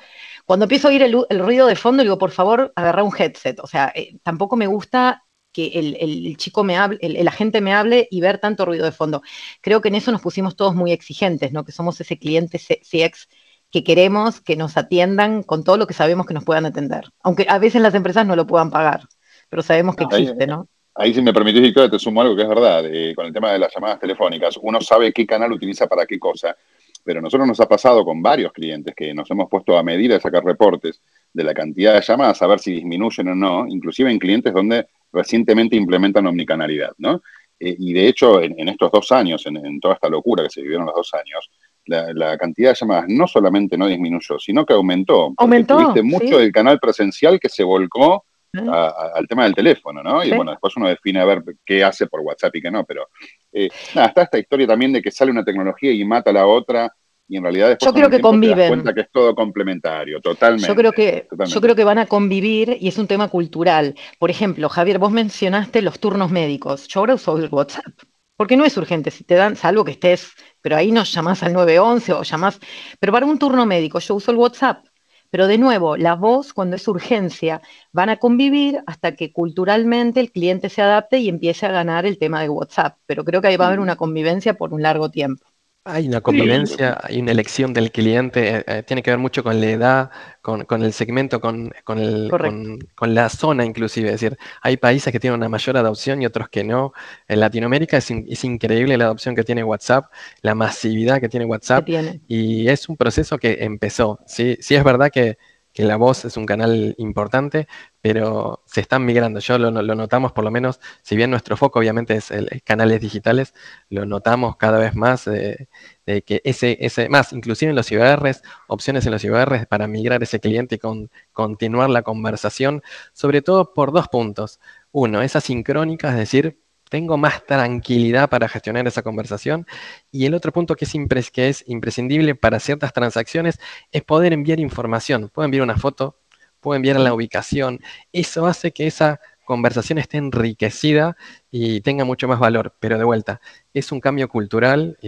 [0.46, 3.60] cuando empiezo a oír el, ruido de fondo, digo, por favor, agarra un headset.
[3.60, 8.08] O sea, eh, tampoco me gusta que el, chico me hable, el, agente me hable
[8.10, 9.20] y ver tanto ruido de fondo.
[9.60, 11.66] Creo que en eso nos pusimos todos muy exigentes, ¿no?
[11.66, 13.28] Que somos ese cliente CX
[13.70, 17.10] que queremos que nos atiendan con todo lo que sabemos que nos puedan atender.
[17.22, 19.06] Aunque a veces las empresas no lo puedan pagar,
[19.50, 20.66] pero sabemos que existe, ¿no?
[21.00, 22.84] Ahí si me permitís, Victoria, te sumo algo que es verdad,
[23.14, 24.58] con el tema de las llamadas telefónicas.
[24.60, 26.54] Uno sabe qué canal utiliza para qué cosa,
[27.02, 30.12] pero a nosotros nos ha pasado con varios clientes que nos hemos puesto a medir,
[30.12, 31.00] a sacar reportes
[31.32, 34.88] de la cantidad de llamadas, a ver si disminuyen o no, inclusive en clientes donde
[35.10, 37.22] recientemente implementan omnicanalidad, ¿no?
[37.58, 40.84] Eh, y de hecho, en, estos dos años, en, toda esta locura que se vivieron
[40.84, 41.50] los dos años,
[41.86, 45.32] la, cantidad de llamadas no solamente no disminuyó, sino que aumentó.
[45.38, 45.78] Aumentó.
[45.78, 50.24] Tuviste mucho del canal presencial que se volcó al tema del teléfono, ¿no?
[50.24, 53.08] Y bueno, después uno define a ver qué hace por WhatsApp y qué no, pero
[53.52, 56.92] eh, nada, está esta historia también de que sale una tecnología y mata la otra
[57.30, 58.56] y en realidad después yo creo que conviven.
[58.56, 60.66] Te das cuenta que es todo complementario, totalmente.
[60.66, 63.94] Yo creo que yo creo que van a convivir y es un tema cultural.
[64.18, 66.88] Por ejemplo, Javier, vos mencionaste los turnos médicos.
[66.88, 67.94] Yo ahora uso el WhatsApp.
[68.36, 70.32] Porque no es urgente, si te dan, salvo que estés,
[70.62, 72.58] pero ahí no llamás al 911 o llamás,
[72.98, 74.82] pero para un turno médico yo uso el WhatsApp.
[75.30, 77.62] Pero de nuevo, la voz, cuando es urgencia,
[77.92, 82.18] van a convivir hasta que culturalmente el cliente se adapte y empiece a ganar el
[82.18, 82.98] tema de WhatsApp.
[83.06, 85.46] Pero creo que ahí va a haber una convivencia por un largo tiempo.
[85.84, 89.58] Hay una convivencia, hay una elección del cliente, eh, eh, tiene que ver mucho con
[89.62, 90.10] la edad,
[90.42, 94.08] con, el segmento, con, con, la zona inclusive.
[94.08, 96.92] Es decir, hay países que tienen una mayor adopción y otros que no.
[97.26, 98.10] En Latinoamérica es,
[98.44, 100.12] increíble la adopción que tiene WhatsApp,
[100.42, 101.88] la masividad que tiene WhatsApp.
[102.28, 104.18] Y es un proceso que empezó.
[104.26, 105.38] Sí, sí es verdad que
[105.72, 107.68] que la voz es un canal importante,
[108.00, 109.40] pero se están migrando.
[109.40, 113.54] Yo lo, notamos por lo menos, si bien nuestro foco obviamente es el, canales digitales,
[113.88, 115.68] lo notamos cada vez más de,
[116.06, 120.76] que ese, más, inclusive en los IBRs, opciones en los IBRs para migrar ese cliente
[120.76, 122.82] y con, continuar la conversación,
[123.12, 124.60] sobre todo por dos puntos.
[124.92, 126.58] Uno, esa sincrónica, es decir,
[126.90, 129.66] tengo más tranquilidad para gestionar esa conversación.
[130.10, 133.60] Y el otro punto que es, que es imprescindible para ciertas transacciones
[133.92, 135.30] es poder enviar información.
[135.32, 136.18] Puedo enviar una foto,
[136.60, 137.80] puedo enviar la ubicación.
[138.12, 141.16] Eso hace que esa conversación esté enriquecida
[141.50, 142.74] y tenga mucho más valor.
[142.78, 143.40] Pero de vuelta,
[143.74, 144.98] es un cambio cultural,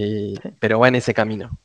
[0.58, 1.58] pero va en ese camino.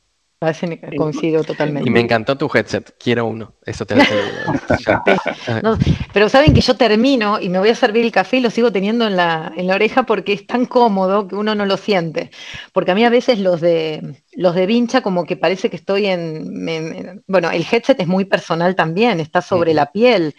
[0.96, 1.88] Coincido totalmente.
[1.88, 4.04] Y me encantó tu headset, quiero uno, eso te lo
[6.12, 8.70] Pero saben que yo termino y me voy a servir el café y lo sigo
[8.70, 12.30] teniendo en la, en la oreja porque es tan cómodo que uno no lo siente.
[12.72, 16.06] Porque a mí a veces los de, los de vincha como que parece que estoy
[16.06, 17.24] en...
[17.26, 20.36] bueno, el headset es muy personal también, está sobre la piel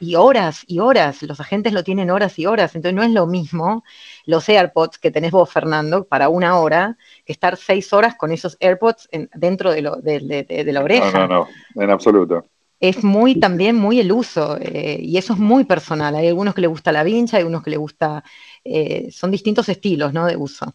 [0.00, 3.28] y horas y horas, los agentes lo tienen horas y horas, entonces no es lo
[3.28, 3.84] mismo
[4.24, 8.56] los AirPods que tenés vos, Fernando, para una hora, que estar seis horas con esos
[8.58, 11.12] AirPods dentro de, lo, de, la oreja.
[11.12, 12.46] No, no, no, en absoluto.
[12.80, 16.16] Es muy también muy el uso eh, y eso es muy personal.
[16.16, 18.24] Hay algunos que les gusta la vincha, hay algunos que les gusta,
[18.64, 20.26] eh, son distintos estilos ¿no?
[20.26, 20.74] de uso.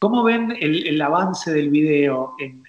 [0.00, 2.62] ¿Cómo ven el, avance del video en,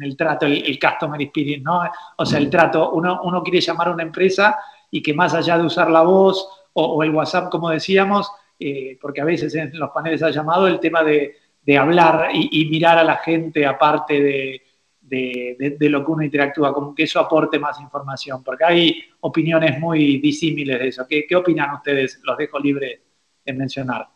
[0.00, 1.64] el, trato, el, customer experience?
[1.64, 1.82] ¿no?
[2.18, 4.56] O sea, el trato, uno, uno quiere llamar a una empresa
[4.92, 9.20] y que más allá de usar la voz o, el WhatsApp, como decíamos, eh, porque
[9.20, 11.36] a veces en los paneles ha llamado el tema de,
[11.76, 14.60] hablar y, mirar a la gente aparte
[15.02, 20.18] de, lo que uno interactúa, como que eso aporte más información, porque hay opiniones muy
[20.18, 21.06] disímiles de eso.
[21.08, 22.20] ¿Qué, opinan ustedes?
[22.22, 23.02] Los dejo libre
[23.44, 24.13] en mencionar.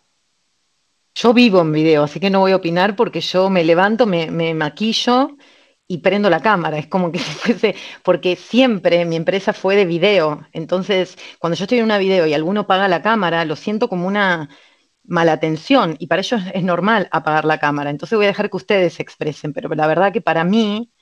[1.20, 4.30] Yo vivo en video, así que no voy a opinar porque yo me levanto, me,
[4.30, 5.36] me maquillo
[5.88, 6.78] y prendo la cámara.
[6.78, 10.46] Es como que fuese, porque siempre mi empresa fue de video.
[10.52, 14.06] Entonces, cuando yo estoy en una video y alguno paga la cámara, lo siento como
[14.06, 14.48] una
[15.04, 17.90] mala atención y para ellos es normal apagar la cámara.
[17.90, 20.92] Entonces voy a dejar que ustedes se expresen, pero la verdad que para mí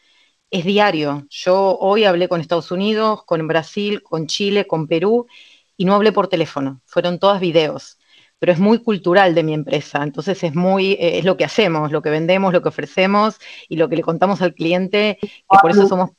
[0.51, 1.27] es diario.
[1.31, 5.27] Yo hoy hablé con Estados Unidos, con Brasil, con Chile, con Perú
[5.77, 6.83] y no hablé por teléfono.
[6.87, 7.99] Fueron todas videos
[8.39, 10.03] pero es muy cultural de mi empresa.
[10.03, 13.77] Entonces es muy, eh, es lo que hacemos, lo que vendemos, lo que ofrecemos y
[13.77, 16.11] lo que le contamos al cliente, y por eso somos...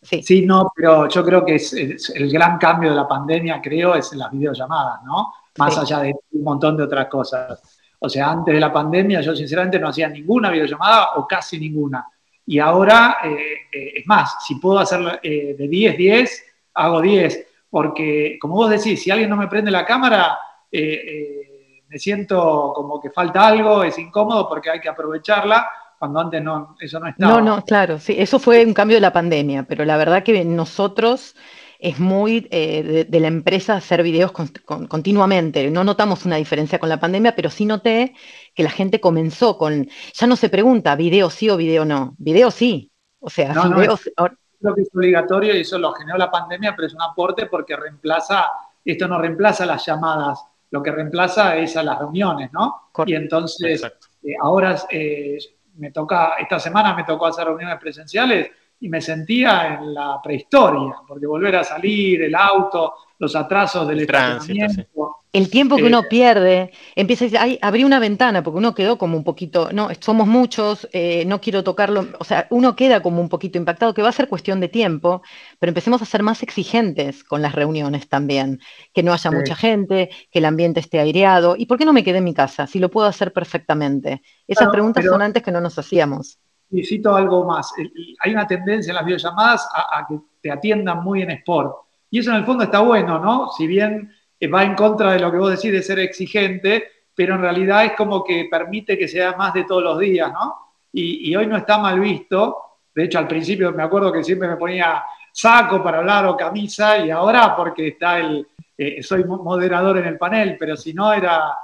[0.00, 0.20] Sí.
[0.20, 4.12] sí, no, pero yo creo que es, el gran cambio de la pandemia, creo, es
[4.12, 5.32] en las videollamadas, ¿no?
[5.58, 7.60] Más allá de un montón de otras cosas.
[8.00, 12.04] O sea, antes de la pandemia yo sinceramente no hacía ninguna videollamada o casi ninguna.
[12.44, 13.36] Y ahora, eh,
[13.72, 17.46] eh, es más, si puedo hacer de 10, 10, hago 10.
[17.70, 20.36] Porque, como vos decís, si alguien no me prende la cámara,
[20.72, 26.20] eh, eh, me siento como que falta algo, es incómodo porque hay que aprovecharla, cuando
[26.20, 27.34] antes no, eso no estaba.
[27.34, 30.44] No, no, claro, sí, eso fue un cambio de la pandemia, pero la verdad que
[30.44, 31.36] nosotros
[31.82, 35.68] es muy eh, de, la empresa hacer videos continuamente.
[35.68, 38.14] No notamos una diferencia con la pandemia, pero sí noté
[38.54, 42.52] que la gente comenzó con, ya no se pregunta, video sí o video no, video
[42.52, 42.92] sí.
[43.18, 46.94] O sea, no, creo que es obligatorio y eso lo generó la pandemia, pero es
[46.94, 48.48] un aporte porque reemplaza,
[48.84, 50.38] esto no reemplaza las llamadas,
[50.72, 52.90] lo que reemplaza es a las reuniones, ¿no?
[53.04, 53.82] Y entonces,
[54.22, 55.38] eh, ahora eh,
[55.76, 60.94] me toca, esta semana me tocó hacer reuniones presenciales y me sentía en la prehistoria,
[61.06, 65.21] porque volver a salir, el auto, los atrasos del estacionamiento.
[65.32, 68.74] El tiempo que uno eh, pierde, empieza a decir, ay, abrí una ventana, porque uno
[68.74, 73.00] quedó como un poquito, no, somos muchos, eh, no quiero tocarlo, o sea, uno queda
[73.00, 75.22] como un poquito impactado, que va a ser cuestión de tiempo,
[75.58, 78.60] pero empecemos a ser más exigentes con las reuniones también,
[78.92, 82.04] que no haya mucha gente, que el ambiente esté aireado, ¿y por qué no me
[82.04, 84.20] quedé en mi casa si lo puedo hacer perfectamente?
[84.46, 86.38] Esas preguntas son antes que no nos hacíamos.
[86.68, 87.72] Necesito algo más.
[88.20, 91.74] Hay una tendencia en las videollamadas a que te atiendan muy en sport
[92.12, 93.50] y eso en el fondo está bueno, ¿no?
[93.56, 94.12] Si bien
[94.48, 97.92] va en contra de lo que vos decís de ser exigente, pero en realidad es
[97.92, 100.56] como que permite que sea más de todos los días, ¿no?
[100.92, 102.56] Y, hoy no está mal visto.
[102.94, 105.02] De hecho, al principio me acuerdo que siempre me ponía
[105.32, 110.18] saco para hablar o camisa y ahora porque está el, eh, soy moderador en el
[110.18, 111.54] panel, pero si no era,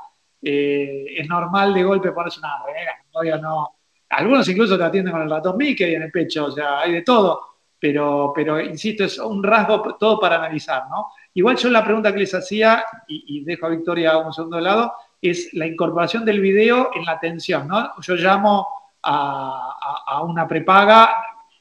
[0.41, 3.75] eh, es normal de golpe ponerse una remera, no.
[4.11, 7.03] Algunos incluso te atienden con el ratón Mickey en el pecho, o sea, hay de
[7.03, 11.13] todo pero, pero insisto, es un rasgo todo para analizar, ¿no?
[11.39, 14.93] Igual yo la pregunta que les hacía, y, dejo a Victoria un segundo de lado,
[15.23, 17.93] es la incorporación del video en la atención, ¿no?
[18.01, 18.67] Yo llamo
[19.05, 21.15] a, una prepaga,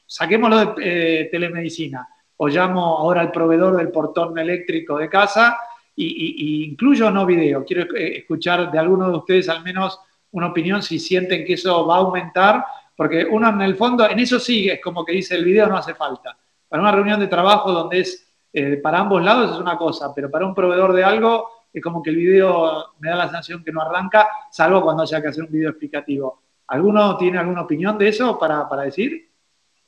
[0.04, 5.56] saquémoslo de eh, telemedicina, o llamo ahora al proveedor del portón eléctrico de casa
[5.94, 7.64] y, incluyo no video.
[7.64, 10.00] Quiero eh, escuchar de alguno de ustedes al menos
[10.32, 12.64] una opinión si sienten que eso va a aumentar
[12.96, 15.76] porque uno en el fondo, en eso sigue, es como que dice el video no
[15.76, 16.36] hace falta.
[16.68, 20.30] Para una reunión de trabajo donde es eh, para ambos lados es una cosa, pero
[20.30, 23.72] para un proveedor de algo es como que el video me da la sensación que
[23.72, 26.42] no arranca, salvo cuando haya que hacer un video explicativo.
[26.68, 29.30] ¿Alguno tiene alguna opinión de eso para, para decir?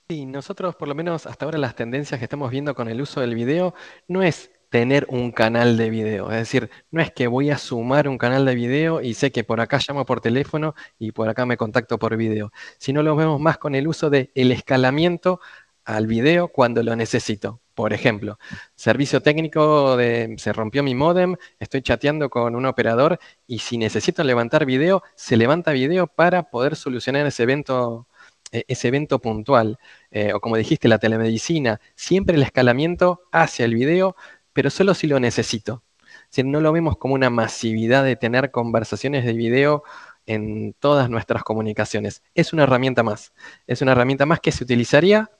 [0.08, 3.20] Sí, nosotros por lo menos hasta ahora las tendencias que estamos viendo con el uso
[3.20, 3.74] del video
[4.08, 6.30] no es tener un canal de video.
[6.30, 9.44] Es decir, no es que voy a sumar un canal de video y sé que
[9.44, 13.40] por acá llamo por teléfono y por acá me contacto por video, sino lo vemos
[13.40, 15.40] más con el uso del el escalamiento
[15.84, 17.60] al video cuando lo necesito.
[17.80, 18.38] Por ejemplo,
[18.74, 24.22] servicio técnico de se rompió mi modem, estoy chateando con un operador y si necesito
[24.22, 28.06] levantar video, se levanta video para poder solucionar ese evento
[28.52, 29.78] e, ese evento puntual,
[30.10, 34.14] eh, o como dijiste, la telemedicina, siempre el escalamiento hacia el video
[34.52, 35.82] pero solo si lo necesito.
[36.28, 39.84] Si no lo vemos como una masividad de tener conversaciones de video
[40.26, 42.22] en todas nuestras comunicaciones.
[42.34, 43.32] Es una herramienta más.
[43.66, 45.30] Es una herramienta más que se utilizaría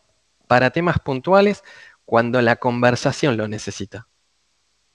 [0.50, 1.62] para temas puntuales
[2.10, 4.08] cuando la conversación lo necesita.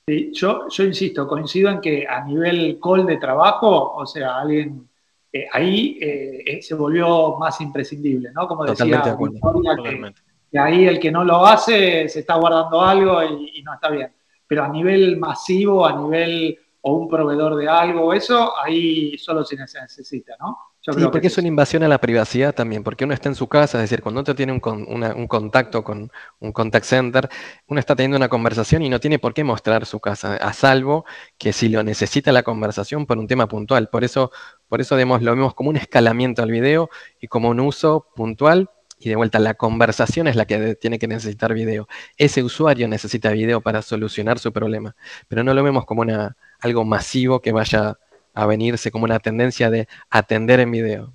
[0.05, 4.89] Sí, yo, yo insisto, coincido en que a nivel call de trabajo, o sea, alguien
[5.31, 8.45] eh, ahí eh, eh, se volvió más imprescindible, ¿no?
[8.45, 13.63] Como decía, Totalmente que ahí el que no lo hace se está guardando algo y,
[13.63, 14.13] no está bien.
[14.45, 19.55] Pero a nivel masivo, a nivel o un proveedor de algo, eso ahí solo se
[19.55, 20.57] necesita, ¿no?
[20.87, 23.47] Yo sí, porque es una invasión a la privacidad también, porque uno está en su
[23.47, 27.27] casa, es decir, cuando uno tiene un, contacto con un contact center,
[27.67, 31.05] uno está teniendo una conversación y no tiene por qué mostrar su casa, a salvo
[31.39, 33.89] que si lo necesita la conversación por un tema puntual.
[33.89, 34.31] Por eso,
[34.67, 39.09] por eso lo vemos como un escalamiento al video y como un uso puntual y
[39.09, 41.87] de vuelta, la conversación es la que tiene que necesitar video.
[42.17, 44.95] Ese usuario necesita video para solucionar su problema,
[45.27, 47.99] pero no lo vemos como una, algo masivo que vaya
[48.35, 51.13] a venirse como una tendencia de atender en video.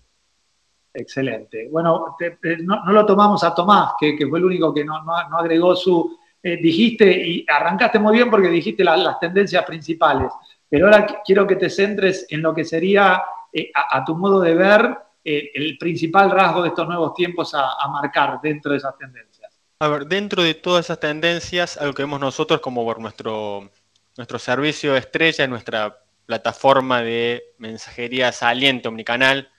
[0.92, 1.68] Excelente.
[1.70, 2.16] Bueno,
[2.64, 4.96] no, lo tomamos a Tomás, que, fue el único que no,
[5.38, 6.18] agregó su...
[6.42, 10.32] Eh, dijiste, y arrancaste muy bien porque dijiste las tendencias principales,
[10.68, 14.54] pero ahora quiero que te centres en lo que sería, eh, a tu modo de
[14.54, 19.60] ver, eh, el principal rasgo de estos nuevos tiempos a, marcar dentro de esas tendencias?
[19.78, 23.70] A ver, dentro de todas esas tendencias, algo que vemos nosotros como por nuestro,
[24.16, 25.98] nuestro servicio estrella, nuestra
[26.30, 29.50] plataforma de mensajería saliente omnicanal,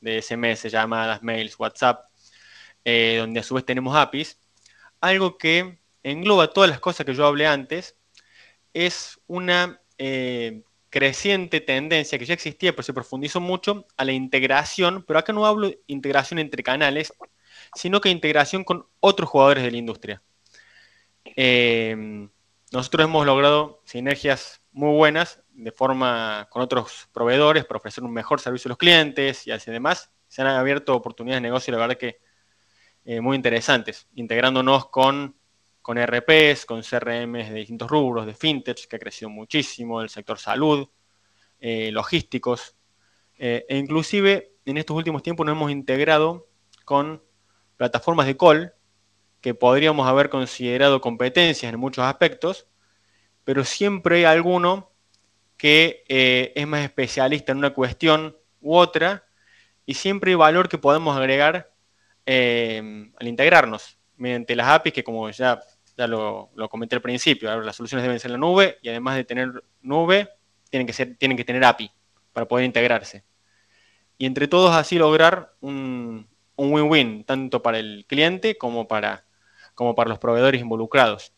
[0.00, 2.04] de SMS, llamadas, mails, WhatsApp,
[2.84, 4.38] eh, donde a su vez tenemos APIs,
[5.00, 7.96] algo que engloba todas las cosas que yo hablé antes,
[8.74, 15.02] es una eh, creciente tendencia que ya existía, pero se profundizó mucho, a la integración,
[15.02, 17.12] pero acá no hablo de integración entre canales,
[17.74, 20.22] sino que integración con otros jugadores de la industria.
[21.24, 22.28] Eh,
[22.70, 28.40] nosotros hemos logrado sinergias muy buenas de forma con otros proveedores para ofrecer un mejor
[28.40, 30.10] servicio a los clientes y así demás.
[30.26, 32.20] Se han abierto oportunidades de negocio, la verdad que
[33.04, 35.36] eh, muy interesantes, integrándonos con,
[35.82, 40.38] con RPs, con CRMs de distintos rubros, de fintech, que ha crecido muchísimo, el sector
[40.38, 40.88] salud,
[41.58, 42.76] eh, logísticos,
[43.42, 46.48] e inclusive en estos últimos tiempos nos hemos integrado
[46.84, 47.22] con
[47.76, 48.74] plataformas de call
[49.40, 52.68] que podríamos haber considerado competencias en muchos aspectos,
[53.44, 54.89] pero siempre hay alguno
[55.60, 59.26] que eh, es más especialista en una cuestión u otra
[59.84, 61.70] y siempre hay valor que podemos agregar
[62.24, 65.60] eh, al integrarnos mediante las APIs que como ya,
[65.98, 69.62] ya lo, comenté al principio, las soluciones deben ser la nube y además de tener
[69.82, 70.30] nube,
[70.70, 71.90] tienen que, ser, tienen que tener API
[72.32, 73.22] para poder integrarse.
[74.16, 79.26] Y entre todos así lograr un win-win, tanto para el cliente como para,
[79.74, 81.34] como para los proveedores involucrados.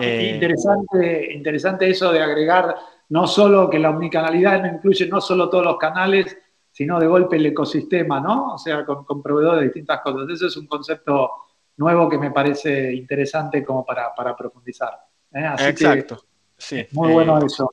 [0.00, 2.74] Eh, interesante, interesante eso de agregar
[3.10, 6.36] no solo que la omnicanalidad no incluye no solo todos los canales,
[6.72, 8.54] sino de golpe el ecosistema, ¿no?
[8.54, 10.28] O sea, con, proveedores de distintas cosas.
[10.30, 11.30] Eso es un concepto
[11.76, 14.92] nuevo que me parece interesante como para, profundizar.
[15.32, 15.46] ¿eh?
[15.68, 16.24] Exacto.
[16.56, 16.86] sí.
[16.92, 17.70] Muy bueno eh, eso.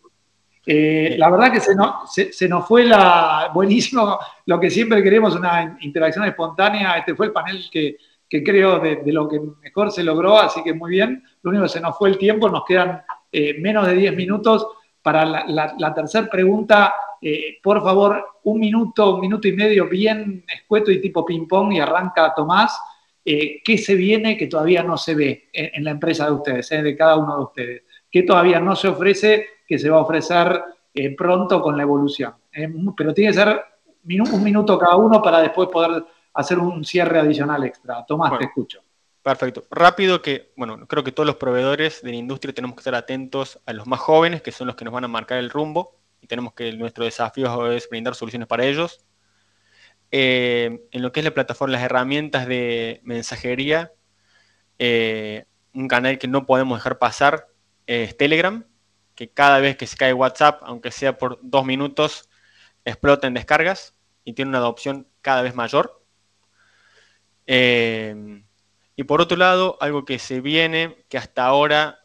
[1.18, 6.26] la verdad que se, se, nos fue la buenísimo lo que siempre queremos, una interacción
[6.26, 6.98] espontánea.
[6.98, 7.98] Este fue el panel que,
[8.30, 11.24] que creo de, lo que mejor se logró, así que muy bien.
[11.44, 14.66] Lo único que se nos fue el tiempo, nos quedan eh, menos de 10 minutos
[15.02, 16.94] para la, tercera pregunta.
[17.22, 21.80] Eh, por favor, un minuto, un minuto y medio bien escueto y tipo ping-pong y
[21.80, 22.80] arranca Tomás.
[23.26, 26.96] Eh, ¿Qué se viene que todavía no se ve en, la empresa de ustedes, de
[26.96, 27.84] cada uno de ustedes?
[28.10, 30.64] ¿Qué todavía no se ofrece que se va a ofrecer
[31.18, 32.34] pronto con la evolución?
[32.96, 33.62] pero tiene que ser
[34.06, 38.06] un minuto cada uno para después poder hacer un cierre adicional extra.
[38.06, 38.82] Tomás, te escucho.
[39.24, 39.66] Perfecto.
[39.72, 43.58] Rápido que, bueno, creo que todos los proveedores de la industria tenemos que estar atentos
[43.66, 46.28] a los más jóvenes, que son los que nos van a marcar el rumbo, y
[46.28, 49.06] tenemos que nuestro desafío es brindar soluciones para ellos.
[50.12, 53.94] Eh, en lo que es la plataforma, las herramientas de mensajería,
[54.78, 57.48] eh, un canal que no podemos dejar pasar
[57.88, 58.66] es Telegram,
[59.16, 62.30] que cada vez que se cae WhatsApp, aunque sea por dos minutos,
[62.84, 63.96] explota en descargas
[64.26, 66.04] y tiene una adopción cada vez mayor.
[67.48, 68.44] Eh,
[68.96, 72.00] y por otro lado, algo que se viene, que hasta ahora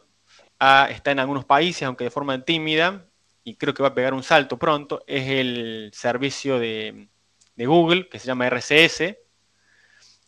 [0.89, 3.07] está en algunos países, aunque de forma tímida,
[3.45, 7.09] y creo que va a pegar un salto pronto, es el servicio de,
[7.57, 8.99] Google, que se llama RCS,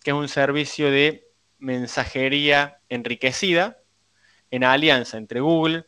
[0.02, 3.78] que es un servicio de mensajería enriquecida
[4.50, 5.86] en alianza entre Google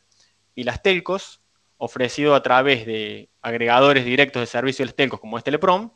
[0.54, 1.42] y las telcos,
[1.78, 5.90] ofrecido a través de agregadores directos de servicio de las telcos como es Teleprom,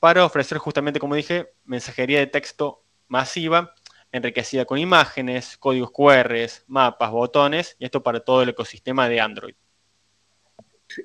[0.00, 3.74] para ofrecer justamente, como dije, mensajería de texto masiva,
[4.12, 6.34] enriquecida con imágenes, códigos QR,
[6.66, 9.54] mapas, botones, y esto para todo el ecosistema de Android.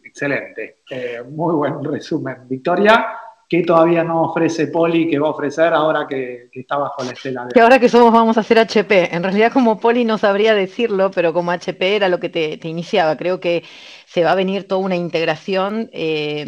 [0.04, 2.48] Excelente, eh, muy buen resumen.
[2.48, 3.18] Victoria,
[3.52, 7.44] ¿qué todavía no ofrece Poli que va a ofrecer ahora que, está bajo la estela
[7.44, 7.52] de...
[7.52, 9.14] Que ahora que somos vamos a hacer HP.
[9.14, 12.70] En realidad como Poli no sabría decirlo, pero como HP era lo que te, te
[12.70, 13.18] iniciaba.
[13.18, 13.66] Creo que
[14.06, 16.46] se va a venir toda una integración eh,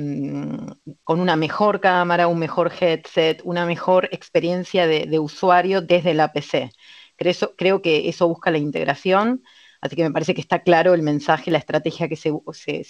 [1.04, 6.72] con una mejor cámara, un mejor headset, una mejor experiencia de, usuario desde la PC.
[7.18, 9.43] Creo, creo, que eso busca la integración,
[9.82, 12.32] así que me parece que está claro el mensaje, la estrategia que se,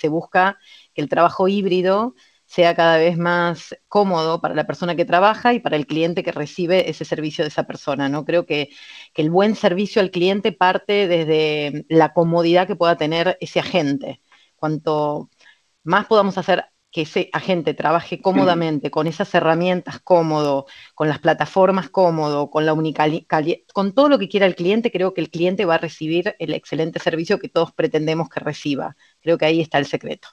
[0.08, 0.60] busca,
[0.94, 2.14] que el trabajo híbrido
[2.54, 6.32] sea cada vez más cómodo para la persona que trabaja y para el cliente que
[6.32, 8.10] recibe ese servicio de esa persona.
[8.10, 8.26] ¿no?
[8.26, 8.70] Creo que,
[9.14, 14.22] que, el buen servicio al cliente parte desde la comodidad que pueda tener ese agente
[14.56, 15.30] cuanto
[15.84, 21.90] más podamos hacer que ese agente trabaje cómodamente, con esas herramientas cómodo, con las plataformas
[21.90, 22.76] cómodo, con la
[23.74, 26.54] con todo lo que quiera el cliente, creo que el cliente va a recibir el
[26.54, 28.96] excelente servicio que todos pretendemos que reciba.
[29.22, 30.28] Creo que ahí está el secreto.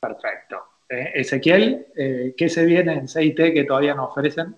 [0.00, 0.77] Perfecto.
[0.88, 4.56] Eh, Ezequiel, eh, ¿qué se viene en CIT que todavía no ofrecen?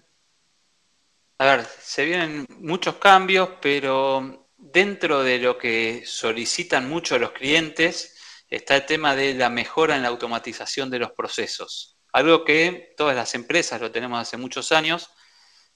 [1.38, 8.16] A ver, se vienen muchos cambios, pero dentro de lo que solicitan mucho los clientes,
[8.48, 11.98] está el tema de la mejora en la automatización de los procesos.
[12.12, 15.10] Algo que todas las empresas lo tenemos hace muchos años,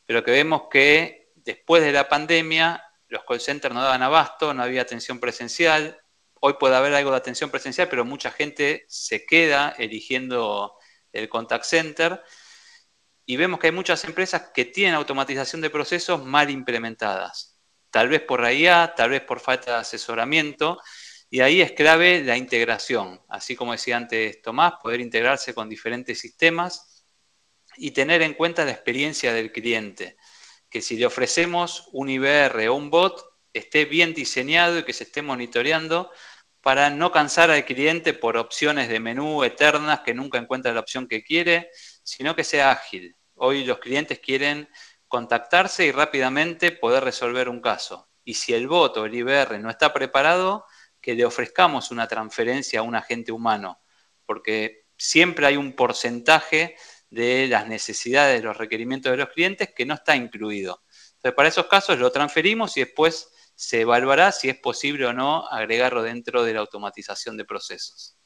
[0.04, 4.62] pero que vemos que después de la pandemia los call centers no daban abasto, no
[4.62, 5.98] había atención presencial.
[6.46, 10.76] Hoy puede haber algo de atención presencial, pero mucha gente se queda eligiendo
[11.10, 12.22] el contact center.
[13.24, 17.58] Y vemos que hay muchas empresas que tienen automatización de procesos mal implementadas.
[17.88, 20.78] Tal vez por IA, tal vez por falta de asesoramiento.
[21.30, 26.20] Y ahí es clave la integración, así como decía antes Tomás, poder integrarse con diferentes
[26.20, 27.06] sistemas
[27.78, 30.18] y tener en cuenta la experiencia del cliente,
[30.68, 33.24] que si le ofrecemos un IBR o un bot,
[33.54, 36.10] esté bien diseñado y que se esté monitoreando
[36.64, 41.06] para no cansar al cliente por opciones de menú eternas que nunca encuentra la opción
[41.06, 41.68] que quiere,
[42.02, 43.14] sino que sea ágil.
[43.34, 44.70] Hoy los clientes quieren
[45.06, 48.08] contactarse y rápidamente poder resolver un caso.
[48.24, 50.64] Y si el bot o el IBR no está preparado,
[51.02, 53.82] que le ofrezcamos una transferencia a un agente humano,
[54.24, 56.76] porque siempre hay un porcentaje
[57.10, 60.82] de las necesidades, de los requerimientos de los clientes que no está incluido.
[61.16, 65.46] Entonces, para esos casos lo transferimos y después se evaluará si es posible o no
[65.46, 68.16] agregarlo dentro de la automatización de procesos.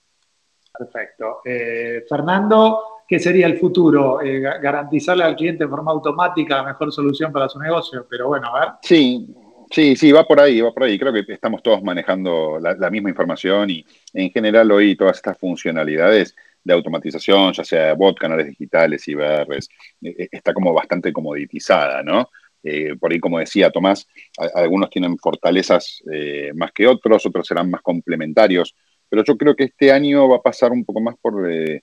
[0.77, 1.41] Perfecto.
[1.45, 4.21] Eh, Fernando, ¿qué sería el futuro?
[4.21, 8.55] Eh, garantizarle al cliente de forma automática la mejor solución para su negocio, pero bueno,
[8.55, 8.69] a ver.
[8.83, 9.27] Sí,
[9.71, 10.99] sí, sí, va por ahí, va por ahí.
[10.99, 16.35] Creo que estamos todos manejando la, misma información y en general hoy todas estas funcionalidades
[16.63, 19.69] de automatización, ya sea bot, canales digitales, IBRs,
[20.03, 22.31] eh, está como bastante comoditizada, ¿no?
[22.71, 24.07] Eh, por ahí, como decía Tomás,
[24.55, 28.77] algunos tienen fortalezas eh, más que otros, otros serán más complementarios,
[29.09, 31.83] pero yo creo que este año va a pasar un poco más por, eh,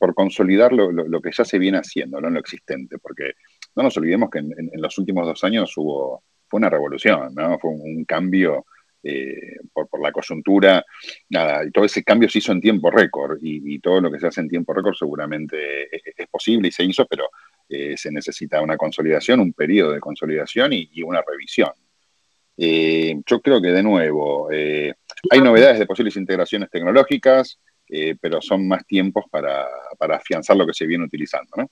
[0.00, 2.28] por consolidar lo, que ya se viene haciendo, ¿no?
[2.28, 3.34] lo existente, porque
[3.76, 7.56] no nos olvidemos que en, los últimos dos años hubo, fue una revolución, ¿no?
[7.60, 8.66] fue un, cambio
[9.72, 10.84] por, la coyuntura,
[11.28, 14.26] nada, y todo ese cambio se hizo en tiempo récord, y, todo lo que se
[14.26, 17.28] hace en tiempo récord seguramente es posible y se hizo, pero
[17.68, 21.70] eh, se necesita una consolidación, un periodo de consolidación y, una revisión.
[22.56, 24.94] Eh, yo creo que de nuevo, eh,
[25.30, 27.58] hay novedades de posibles integraciones tecnológicas,
[28.20, 29.64] pero son más tiempos para,
[30.00, 31.50] afianzar lo que se viene utilizando.
[31.56, 31.70] ¿no?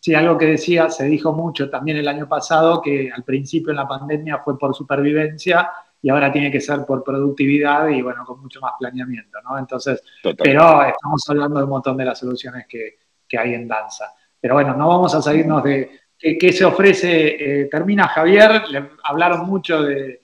[0.00, 3.76] Sí, algo que decía, se dijo mucho también el año pasado, que al principio en
[3.76, 5.70] la pandemia fue por supervivencia
[6.02, 9.58] y ahora tiene que ser por productividad y bueno, con mucho más planeamiento, ¿no?
[9.58, 12.98] Entonces, pero estamos hablando de un montón de las soluciones que,
[13.28, 14.12] que hay en danza.
[14.40, 17.62] Pero bueno, no vamos a salirnos de qué, se ofrece.
[17.62, 20.20] Eh, termina Javier, le hablaron mucho de,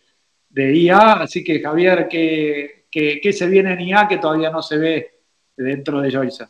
[0.55, 5.21] IA, así que Javier, ¿qué, ¿qué, se viene en IA que todavía no se ve
[5.57, 6.47] dentro de Joyce?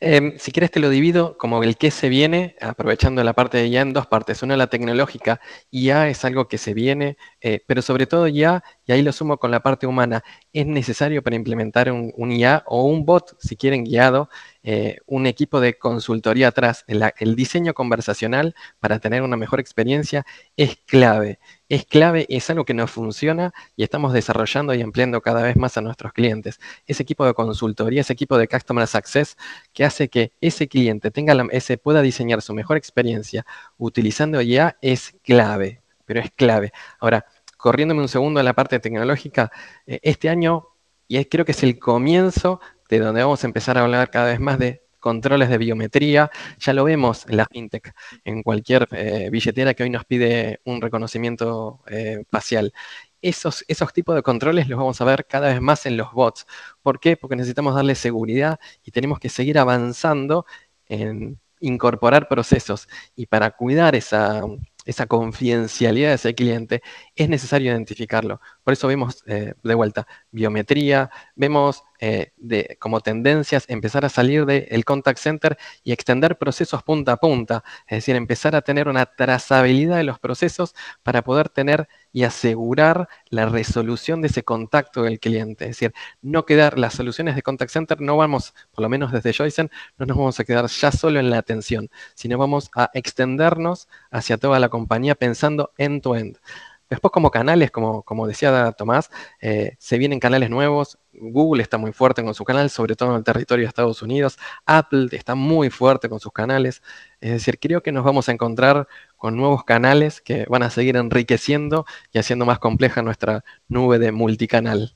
[0.00, 3.66] Em, si quieres te lo divido como el que se viene, aprovechando la parte de
[3.66, 4.42] IA en dos partes.
[4.44, 5.40] Una, la tecnológica.
[5.72, 9.38] IA es algo que se viene, eh, pero sobre todo IA, y ahí lo sumo
[9.38, 10.22] con la parte humana,
[10.52, 14.30] es necesario para implementar un, un IA o un bot, si quieren guiado,
[14.62, 16.84] eh, un equipo de consultoría atrás.
[16.86, 21.38] El, diseño conversacional para tener una mejor experiencia es clave.
[21.68, 25.76] Es clave, es algo que nos funciona y estamos desarrollando y empleando cada vez más
[25.76, 26.60] a nuestros clientes.
[26.86, 29.36] Ese equipo de consultoría, ese equipo de Customer Success
[29.72, 33.46] que hace que ese cliente tenga ese, pueda diseñar su mejor experiencia
[33.76, 36.72] utilizando IA es clave, pero es clave.
[37.00, 39.52] Ahora, corriéndome un segundo en la parte tecnológica,
[39.86, 40.68] eh, este año,
[41.06, 44.40] y creo que es el comienzo de donde vamos a empezar a hablar cada vez
[44.40, 46.30] más de controles de biometría.
[46.58, 47.92] Ya lo vemos en la fintech,
[48.24, 52.72] en cualquier eh, billetera que hoy nos pide un reconocimiento eh, facial.
[53.20, 56.46] Esos, esos tipos de controles los vamos a ver cada vez más en los bots.
[56.82, 57.16] ¿Por qué?
[57.16, 60.46] Porque necesitamos darle seguridad y tenemos que seguir avanzando
[60.86, 62.88] en incorporar procesos.
[63.16, 64.42] Y para cuidar esa,
[64.88, 66.82] esa confidencialidad de ese cliente,
[67.14, 68.40] es necesario identificarlo.
[68.64, 74.46] Por eso vemos eh, de vuelta biometría, vemos eh, de, como tendencias empezar a salir
[74.46, 79.04] del contact center y extender procesos punta a punta, es decir, empezar a tener una
[79.04, 81.86] trazabilidad de los procesos para poder tener
[82.18, 85.66] y asegurar la resolución de ese contacto del cliente.
[85.66, 89.32] Es decir, no quedar, las soluciones de contact center no vamos, por lo menos desde
[89.32, 93.86] Joycen, no nos vamos a quedar ya solo en la atención, sino vamos a extendernos
[94.10, 96.26] hacia toda la compañía pensando end-to-end.
[96.26, 99.10] end to end Después como canales, como, como decía Tomás,
[99.40, 100.98] eh, se vienen canales nuevos.
[101.12, 104.38] Google está muy fuerte con su canal, sobre todo en el territorio de Estados Unidos.
[104.64, 106.82] Apple está muy fuerte con sus canales.
[107.20, 108.88] Es decir, creo que nos vamos a encontrar
[109.18, 114.12] con nuevos canales que van a seguir enriqueciendo y haciendo más compleja nuestra nube de
[114.12, 114.94] multicanal.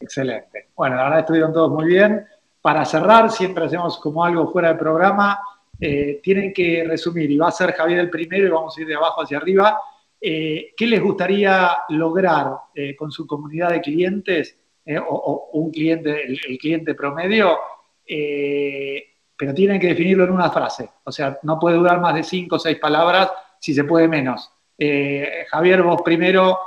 [0.00, 0.70] Excelente.
[0.74, 2.26] Bueno, la verdad estuvieron todos muy bien.
[2.60, 5.38] Para cerrar, siempre hacemos como algo fuera del programa.
[5.78, 8.88] Eh, tienen que resumir, y va a ser Javier el primero y vamos a ir
[8.88, 9.78] de abajo hacia arriba
[10.20, 16.24] eh, ¿qué les gustaría lograr eh, con su comunidad de clientes eh, o, un cliente,
[16.24, 17.58] el, cliente promedio?
[19.36, 20.90] Pero tienen que definirlo en una frase.
[21.04, 24.50] O sea, no puede durar más de cinco o seis palabras, si se puede menos.
[25.50, 26.58] Javier, vos primero,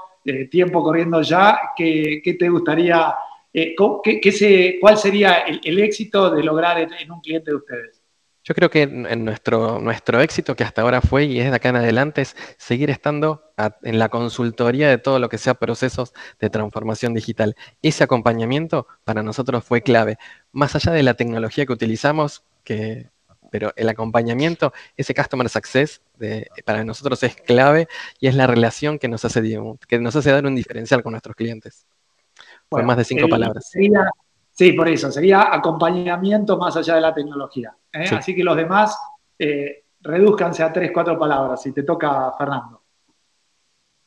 [0.49, 3.15] tiempo corriendo ya, ¿qué, te gustaría,
[4.81, 7.98] ¿cuál sería el, éxito de lograr en un cliente de ustedes?
[8.49, 11.69] Yo creo que en nuestro, nuestro éxito, que hasta ahora fue y es de acá
[11.69, 13.43] en adelante, es seguir estando
[13.83, 17.55] en la consultoría de todo lo que sea procesos de transformación digital.
[17.83, 20.17] Ese acompañamiento para nosotros fue clave.
[20.51, 23.11] Más allá de la tecnología que utilizamos, que,
[23.51, 26.01] pero el acompañamiento, ese customer success,
[26.65, 27.87] para nosotros es clave
[28.19, 29.43] y es la relación que nos, hace,
[29.87, 31.85] que nos hace dar un diferencial con nuestros clientes.
[32.67, 33.71] Fue más de cinco palabras.
[34.59, 37.73] Sí, por eso, sería acompañamiento más allá de la tecnología.
[37.93, 38.03] ¿eh?
[38.11, 38.99] Así que los demás,
[39.37, 42.83] eh, reduzcanse a tres, cuatro palabras, si te toca, Fernando.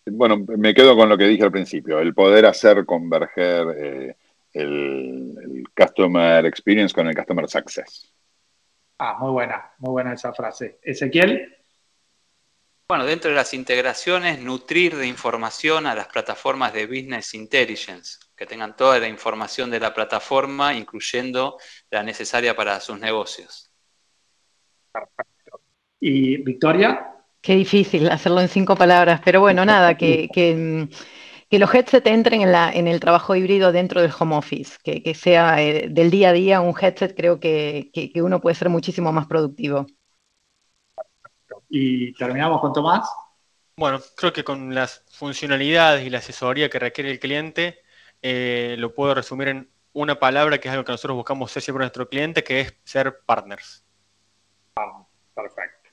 [0.05, 4.16] Bueno, me quedo con lo que dije al principio, el poder hacer converger eh,
[4.53, 8.12] el, Customer Experience con el Customer Success.
[8.98, 10.78] Ah, muy buena, muy buena esa frase.
[10.82, 11.61] Ezequiel.
[12.93, 18.45] Bueno, dentro de las integraciones, nutrir de información a las plataformas de Business Intelligence, que
[18.45, 21.57] tengan toda la información de la plataforma, incluyendo
[21.90, 23.72] la necesaria para sus negocios.
[24.93, 25.62] Perfecto.
[26.01, 27.14] ¿Y Victoria?
[27.40, 32.53] Qué difícil hacerlo en cinco palabras, pero bueno, nada, que, que, los headsets entren en,
[32.53, 36.32] la, en, el trabajo híbrido dentro del home office, que, sea eh, del día a
[36.34, 39.86] día un headset, creo que, uno puede ser muchísimo más productivo.
[41.74, 43.10] Y terminamos con Tomás.
[43.78, 47.78] Bueno, creo que con las funcionalidades y la asesoría que requiere el cliente,
[48.20, 51.84] eh, lo puedo resumir en una palabra que es algo que nosotros buscamos ser siempre
[51.84, 53.86] nuestro cliente, que es ser partners.
[55.34, 55.88] perfecto.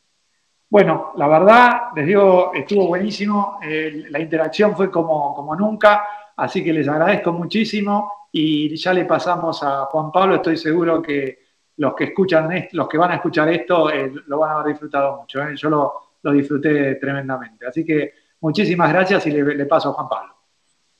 [0.70, 3.58] Bueno, la verdad, les digo, estuvo buenísimo.
[3.62, 6.06] la interacción fue como, como nunca,
[6.36, 10.36] así que les agradezco muchísimo y ya le pasamos a Juan Pablo.
[10.36, 11.49] Estoy seguro que
[11.80, 15.18] los que escuchan los que van a escuchar esto eh, lo van a haber disfrutado
[15.22, 15.42] mucho.
[15.42, 15.56] ¿eh?
[15.56, 15.94] Yo lo,
[16.34, 17.66] disfruté tremendamente.
[17.66, 20.34] Así que muchísimas gracias y le, le paso a Juan Pablo.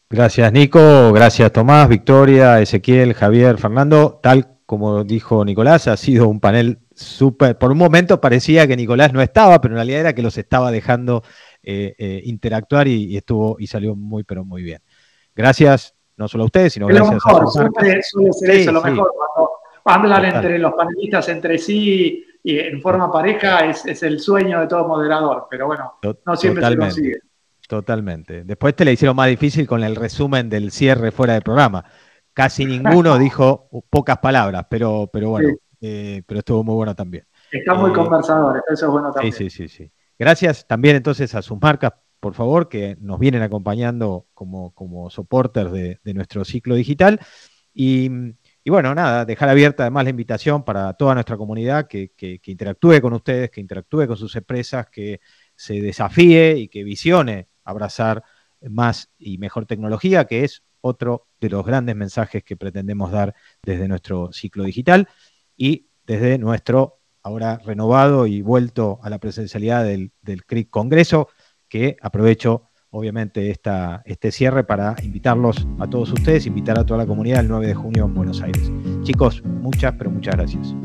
[0.10, 1.12] Gracias, Nico.
[1.12, 4.20] Gracias, Tomás, Victoria, Ezequiel, Javier, Fernando.
[4.24, 7.58] Tal como dijo Nicolás, ha sido un panel súper.
[7.58, 10.72] Por un momento parecía que Nicolás no estaba, pero en realidad era que los estaba
[10.72, 11.24] dejando
[11.62, 14.82] eh, interactuar y, estuvo y salió muy, pero muy bien.
[15.36, 19.12] Gracias, no solo a ustedes, sino gracias a sus suele, suele ser eso, lo mejor.
[19.14, 24.68] Cuando hablan entre los panelistas entre sí y en forma pareja es, el sueño de
[24.68, 27.20] todo moderador, pero bueno, no siempre se consigue.
[27.68, 28.44] Totalmente.
[28.46, 31.86] Después te le hicieron más difícil con el resumen del cierre fuera del programa.
[32.34, 35.50] Casi ninguno dijo pocas palabras, pero, pero bueno,
[35.80, 37.26] eh, pero estuvo muy bueno también.
[37.52, 39.34] Está muy eh, conversador, eso es bueno también.
[39.34, 39.92] Sí, sí, sí, sí.
[40.18, 45.72] Gracias también entonces a sus marcas, por favor, que nos vienen acompañando como, como soporters
[45.72, 47.20] de, nuestro ciclo digital.
[47.74, 48.10] Y,
[48.68, 53.14] bueno, nada, dejar abierta además la invitación para toda nuestra comunidad que, que, interactúe con
[53.14, 55.22] ustedes, que interactúe con sus empresas, que
[55.56, 58.24] se desafíe y que visione abrazar
[58.70, 63.34] más y mejor tecnología, que es otro de los grandes mensajes que pretendemos dar
[63.64, 65.08] desde nuestro ciclo digital
[65.56, 71.30] y desde nuestro ahora renovado y vuelto a la presencialidad del, del CRIC Congreso,
[71.68, 77.06] que aprovecho obviamente esta, este cierre para invitarlos a todos ustedes, invitar a toda la
[77.06, 78.72] comunidad el 9 de junio en Buenos Aires.
[79.04, 80.76] Chicos, muchas, pero muchas gracias.